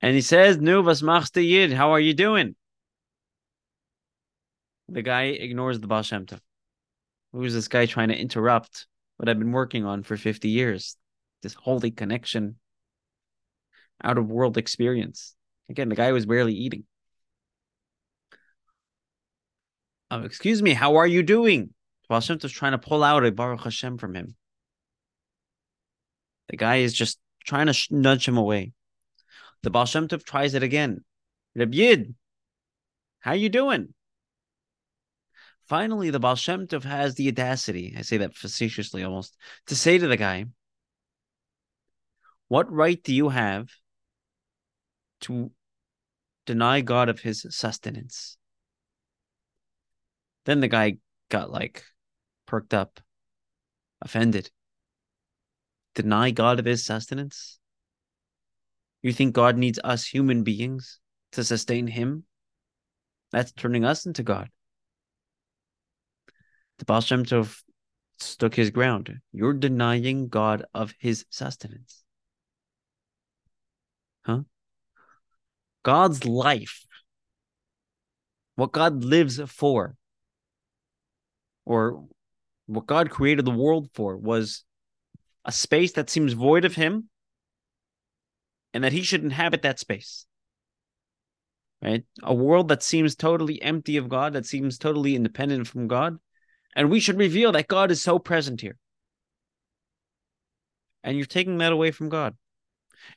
And 0.00 0.14
he 0.14 0.20
says, 0.20 0.56
Nu, 0.56 0.82
was 0.82 1.02
machst 1.02 1.34
du 1.34 1.40
yid? 1.40 1.72
How 1.72 1.90
are 1.90 2.00
you 2.00 2.14
doing? 2.14 2.54
The 4.88 5.02
guy 5.02 5.24
ignores 5.24 5.80
the 5.80 5.88
Baal 5.88 6.04
Shem 6.04 6.26
Tov. 6.26 6.38
Who's 7.32 7.54
this 7.54 7.66
guy 7.66 7.86
trying 7.86 8.08
to 8.08 8.18
interrupt 8.18 8.86
what 9.16 9.28
I've 9.28 9.40
been 9.40 9.50
working 9.50 9.84
on 9.84 10.04
for 10.04 10.16
50 10.16 10.48
years? 10.48 10.96
This 11.42 11.54
holy 11.54 11.90
connection, 11.90 12.56
out 14.04 14.16
of 14.16 14.30
world 14.30 14.58
experience. 14.58 15.34
Again, 15.68 15.88
the 15.88 15.96
guy 15.96 16.12
was 16.12 16.26
barely 16.26 16.54
eating. 16.54 16.84
Oh, 20.12 20.22
excuse 20.22 20.62
me, 20.62 20.72
how 20.72 20.96
are 20.96 21.06
you 21.06 21.24
doing? 21.24 21.74
Baal 22.12 22.20
Shem 22.20 22.38
Tov's 22.38 22.52
trying 22.52 22.72
to 22.72 22.78
pull 22.78 23.02
out 23.02 23.24
a 23.24 23.32
Baruch 23.32 23.62
Hashem 23.62 23.96
from 23.96 24.14
him. 24.14 24.36
The 26.50 26.58
guy 26.58 26.76
is 26.76 26.92
just 26.92 27.18
trying 27.46 27.68
to 27.68 27.86
nudge 27.88 28.28
him 28.28 28.36
away. 28.36 28.72
The 29.62 29.70
Baal 29.70 29.86
Shem 29.86 30.08
Tov 30.08 30.22
tries 30.22 30.52
it 30.52 30.62
again. 30.62 31.04
Reb 31.56 31.72
Yid, 31.72 32.14
how 33.20 33.32
you 33.32 33.48
doing? 33.48 33.94
Finally, 35.66 36.10
the 36.10 36.20
Baal 36.20 36.36
Shem 36.36 36.66
Tov 36.66 36.84
has 36.84 37.14
the 37.14 37.28
audacity, 37.28 37.94
I 37.96 38.02
say 38.02 38.18
that 38.18 38.36
facetiously 38.36 39.02
almost, 39.02 39.34
to 39.68 39.74
say 39.74 39.96
to 39.96 40.06
the 40.06 40.18
guy, 40.18 40.44
What 42.48 42.70
right 42.70 43.02
do 43.02 43.14
you 43.14 43.30
have 43.30 43.70
to 45.22 45.50
deny 46.44 46.82
God 46.82 47.08
of 47.08 47.20
his 47.20 47.46
sustenance? 47.48 48.36
Then 50.44 50.60
the 50.60 50.68
guy 50.68 50.98
got 51.30 51.50
like 51.50 51.84
perked 52.52 52.74
up, 52.74 53.00
offended. 54.02 54.50
Deny 55.94 56.30
God 56.32 56.58
of 56.58 56.66
his 56.66 56.84
sustenance? 56.84 57.58
You 59.00 59.14
think 59.14 59.34
God 59.34 59.56
needs 59.56 59.80
us 59.82 60.04
human 60.04 60.42
beings 60.42 61.00
to 61.32 61.44
sustain 61.44 61.86
him? 61.86 62.24
That's 63.30 63.52
turning 63.52 63.86
us 63.86 64.04
into 64.04 64.22
God. 64.22 64.50
The 66.78 66.84
Baal 66.84 67.00
Shem 67.00 67.24
Tov 67.24 67.62
stuck 68.18 68.54
his 68.54 68.68
ground. 68.68 69.20
You're 69.32 69.54
denying 69.54 70.28
God 70.28 70.66
of 70.74 70.92
his 70.98 71.24
sustenance. 71.30 72.04
Huh? 74.26 74.40
God's 75.84 76.26
life, 76.26 76.84
what 78.56 78.72
God 78.72 79.04
lives 79.04 79.40
for, 79.46 79.96
or 81.64 82.04
what 82.66 82.86
God 82.86 83.10
created 83.10 83.44
the 83.44 83.50
world 83.50 83.90
for, 83.94 84.16
was 84.16 84.64
a 85.44 85.52
space 85.52 85.92
that 85.92 86.10
seems 86.10 86.32
void 86.32 86.64
of 86.64 86.74
him 86.74 87.08
and 88.72 88.84
that 88.84 88.92
he 88.92 89.02
should 89.02 89.24
inhabit 89.24 89.62
that 89.62 89.78
space. 89.78 90.26
Right? 91.82 92.04
A 92.22 92.32
world 92.32 92.68
that 92.68 92.82
seems 92.82 93.16
totally 93.16 93.60
empty 93.60 93.96
of 93.96 94.08
God, 94.08 94.34
that 94.34 94.46
seems 94.46 94.78
totally 94.78 95.16
independent 95.16 95.66
from 95.66 95.88
God. 95.88 96.18
And 96.76 96.90
we 96.90 97.00
should 97.00 97.18
reveal 97.18 97.52
that 97.52 97.66
God 97.66 97.90
is 97.90 98.00
so 98.00 98.18
present 98.18 98.60
here. 98.60 98.76
And 101.02 101.16
you're 101.16 101.26
taking 101.26 101.58
that 101.58 101.72
away 101.72 101.90
from 101.90 102.08
God. 102.08 102.36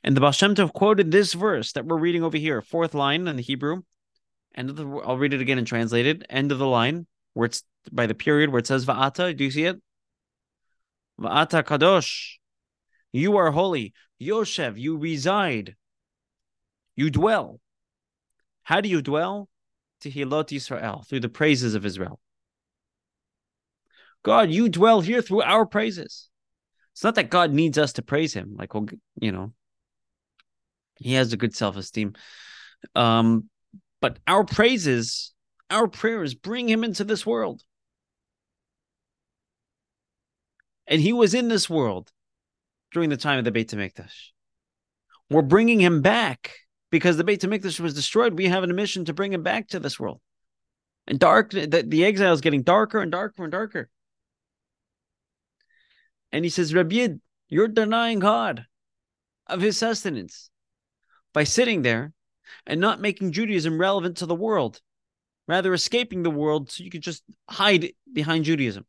And 0.02 0.16
the 0.16 0.20
Baal 0.20 0.32
Shem 0.32 0.56
Tov 0.56 0.72
quoted 0.72 1.12
this 1.12 1.32
verse 1.32 1.72
that 1.72 1.86
we're 1.86 1.96
reading 1.96 2.24
over 2.24 2.36
here, 2.36 2.60
fourth 2.60 2.92
line 2.92 3.28
in 3.28 3.36
the 3.36 3.42
Hebrew. 3.42 3.82
End 4.56 4.68
of 4.68 4.76
the 4.76 4.84
I'll 4.84 5.16
read 5.16 5.32
it 5.32 5.40
again 5.40 5.58
and 5.58 5.66
translate 5.66 6.06
it. 6.06 6.24
End 6.28 6.50
of 6.50 6.58
the 6.58 6.66
line 6.66 7.06
where 7.36 7.44
it's 7.44 7.62
by 7.92 8.06
the 8.06 8.14
period 8.14 8.48
where 8.48 8.60
it 8.60 8.66
says 8.66 8.86
Va'ata. 8.86 9.36
Do 9.36 9.44
you 9.44 9.50
see 9.50 9.64
it? 9.64 9.76
Va'ata 11.20 11.62
Kadosh. 11.62 12.36
You 13.12 13.36
are 13.36 13.50
holy. 13.50 13.92
Yoshev, 14.20 14.78
you 14.78 14.96
reside. 14.96 15.76
You 16.96 17.10
dwell. 17.10 17.60
How 18.62 18.80
do 18.80 18.88
you 18.88 19.02
dwell? 19.02 19.50
Tehilot 20.02 20.50
Israel, 20.50 21.04
through 21.06 21.20
the 21.20 21.28
praises 21.28 21.74
of 21.74 21.84
Israel. 21.84 22.18
God, 24.22 24.50
you 24.50 24.70
dwell 24.70 25.02
here 25.02 25.20
through 25.20 25.42
our 25.42 25.66
praises. 25.66 26.30
It's 26.94 27.04
not 27.04 27.16
that 27.16 27.28
God 27.28 27.52
needs 27.52 27.76
us 27.76 27.92
to 27.94 28.02
praise 28.02 28.32
him, 28.32 28.56
like, 28.58 28.72
you 29.20 29.30
know, 29.30 29.52
he 30.96 31.12
has 31.14 31.34
a 31.34 31.36
good 31.36 31.54
self 31.54 31.76
esteem. 31.76 32.14
Um, 32.94 33.50
but 34.00 34.18
our 34.26 34.44
praises, 34.44 35.34
our 35.70 35.88
prayers 35.88 36.34
bring 36.34 36.68
him 36.68 36.84
into 36.84 37.04
this 37.04 37.26
world. 37.26 37.62
And 40.86 41.00
he 41.00 41.12
was 41.12 41.34
in 41.34 41.48
this 41.48 41.68
world 41.68 42.12
during 42.92 43.10
the 43.10 43.16
time 43.16 43.38
of 43.38 43.44
the 43.44 43.50
Beit 43.50 43.70
HaMikdash. 43.70 44.30
We're 45.28 45.42
bringing 45.42 45.80
him 45.80 46.02
back 46.02 46.52
because 46.90 47.16
the 47.16 47.24
Beit 47.24 47.40
HaMikdash 47.40 47.80
was 47.80 47.94
destroyed. 47.94 48.38
We 48.38 48.46
have 48.46 48.62
a 48.62 48.68
mission 48.68 49.04
to 49.06 49.12
bring 49.12 49.32
him 49.32 49.42
back 49.42 49.68
to 49.68 49.80
this 49.80 49.98
world. 49.98 50.20
And 51.08 51.18
dark, 51.18 51.50
the, 51.50 51.84
the 51.86 52.04
exile 52.04 52.32
is 52.32 52.40
getting 52.40 52.62
darker 52.62 53.00
and 53.00 53.10
darker 53.10 53.42
and 53.42 53.52
darker. 53.52 53.88
And 56.32 56.44
he 56.44 56.50
says, 56.50 56.74
Rabbi, 56.74 57.08
you're 57.48 57.68
denying 57.68 58.18
God 58.18 58.66
of 59.46 59.60
his 59.60 59.78
sustenance 59.78 60.50
by 61.32 61.44
sitting 61.44 61.82
there 61.82 62.12
and 62.66 62.80
not 62.80 63.00
making 63.00 63.32
Judaism 63.32 63.78
relevant 63.78 64.18
to 64.18 64.26
the 64.26 64.34
world, 64.34 64.80
rather 65.48 65.72
escaping 65.72 66.22
the 66.22 66.30
world 66.30 66.70
so 66.70 66.84
you 66.84 66.90
could 66.90 67.02
just 67.02 67.22
hide 67.48 67.92
behind 68.12 68.44
Judaism, 68.44 68.86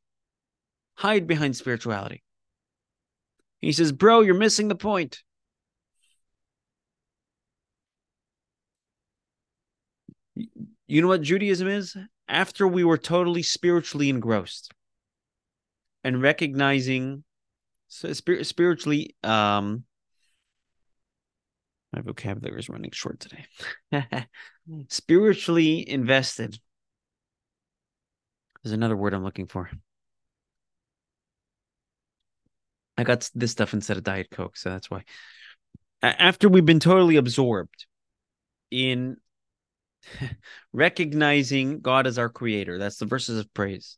hide 0.95 1.27
behind 1.27 1.55
spirituality. 1.55 2.23
He 3.59 3.71
says, 3.71 3.91
Bro, 3.91 4.21
you're 4.21 4.35
missing 4.35 4.67
the 4.67 4.75
point. 4.75 5.23
You 10.87 11.01
know 11.01 11.07
what 11.07 11.21
Judaism 11.21 11.67
is? 11.67 11.97
After 12.27 12.67
we 12.67 12.83
were 12.83 12.97
totally 12.97 13.43
spiritually 13.43 14.09
engrossed 14.09 14.71
and 16.03 16.21
recognizing 16.21 17.23
so 17.87 18.13
spiritually 18.13 19.15
um 19.23 19.83
my 21.93 22.01
vocabulary 22.01 22.59
is 22.59 22.69
running 22.69 22.91
short 22.91 23.19
today 23.19 23.45
spiritually 24.89 25.88
invested 25.89 26.60
there's 28.63 28.73
another 28.73 28.97
word 28.97 29.13
i'm 29.13 29.23
looking 29.23 29.47
for. 29.47 29.69
I 32.97 33.03
got 33.03 33.30
this 33.36 33.51
stuff 33.51 33.73
instead 33.73 33.97
of 33.97 34.03
diet 34.03 34.30
coke 34.32 34.58
so 34.58 34.69
that's 34.69 34.89
why. 34.89 35.03
After 36.01 36.49
we've 36.49 36.65
been 36.65 36.80
totally 36.80 37.15
absorbed 37.15 37.86
in 38.71 39.17
recognizing 40.73 41.80
god 41.80 42.08
as 42.08 42.17
our 42.17 42.30
creator 42.30 42.77
that's 42.77 42.97
the 42.97 43.06
verses 43.06 43.39
of 43.39 43.53
praise. 43.53 43.97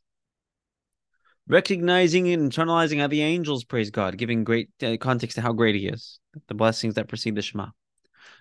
Recognizing 1.48 2.32
and 2.32 2.52
internalizing 2.52 3.00
how 3.00 3.08
the 3.08 3.24
angels 3.24 3.64
praise 3.64 3.90
God, 3.90 4.18
giving 4.18 4.44
great 4.44 4.70
uh, 4.84 4.98
context 5.00 5.34
to 5.36 5.42
how 5.42 5.52
great 5.52 5.74
He 5.74 5.88
is, 5.88 6.20
the 6.48 6.54
blessings 6.54 6.94
that 6.94 7.08
precede 7.08 7.34
the 7.34 7.42
Shema. 7.42 7.70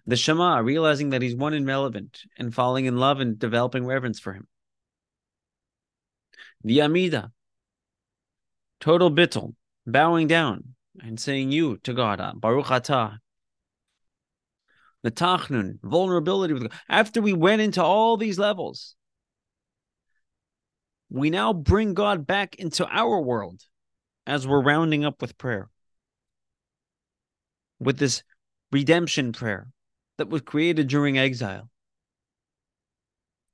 The 0.08 0.16
Shema, 0.16 0.60
realizing 0.60 1.10
that 1.10 1.20
He's 1.20 1.36
one 1.36 1.52
and 1.52 1.66
relevant, 1.66 2.22
and 2.38 2.54
falling 2.54 2.86
in 2.86 2.96
love 2.96 3.20
and 3.20 3.38
developing 3.38 3.84
reverence 3.84 4.18
for 4.18 4.32
Him. 4.32 4.48
The 6.64 6.80
Amida, 6.80 7.30
total 8.80 9.10
bittul, 9.10 9.54
bowing 9.86 10.26
down 10.26 10.74
and 10.98 11.20
saying 11.20 11.52
you 11.52 11.76
to 11.84 11.92
God, 11.92 12.22
uh, 12.22 12.32
Baruch 12.34 12.68
Atah. 12.68 13.18
The 15.02 15.10
Tachnun, 15.10 15.78
vulnerability 15.82 16.54
with 16.54 16.62
God. 16.62 16.72
After 16.88 17.20
we 17.20 17.34
went 17.34 17.60
into 17.60 17.84
all 17.84 18.16
these 18.16 18.38
levels, 18.38 18.96
we 21.10 21.28
now 21.28 21.52
bring 21.52 21.92
God 21.92 22.26
back 22.26 22.54
into 22.54 22.86
our 22.86 23.20
world 23.20 23.60
as 24.26 24.46
we're 24.46 24.62
rounding 24.62 25.04
up 25.04 25.20
with 25.20 25.36
prayer. 25.36 25.68
With 27.78 27.98
this 27.98 28.22
redemption 28.72 29.32
prayer 29.32 29.68
that 30.18 30.28
was 30.28 30.42
created 30.42 30.88
during 30.88 31.16
exile, 31.16 31.70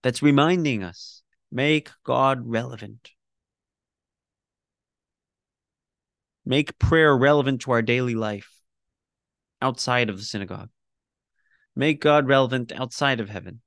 that's 0.03 0.23
reminding 0.23 0.83
us 0.83 1.23
make 1.53 1.91
God 2.05 2.43
relevant. 2.45 3.11
Make 6.45 6.79
prayer 6.79 7.17
relevant 7.17 7.63
to 7.63 7.71
our 7.71 7.81
daily 7.81 8.15
life 8.15 8.51
outside 9.63 10.11
of 10.11 10.19
the 10.19 10.25
synagogue. 10.25 10.69
Make 11.77 12.01
God 12.01 12.27
relevant 12.27 12.73
outside 12.73 13.21
of 13.21 13.31
heaven. 13.31 13.61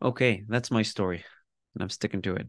Okay, 0.00 0.44
that's 0.48 0.70
my 0.70 0.82
story, 0.82 1.24
and 1.74 1.82
I'm 1.82 1.90
sticking 1.90 2.22
to 2.22 2.34
it. 2.36 2.48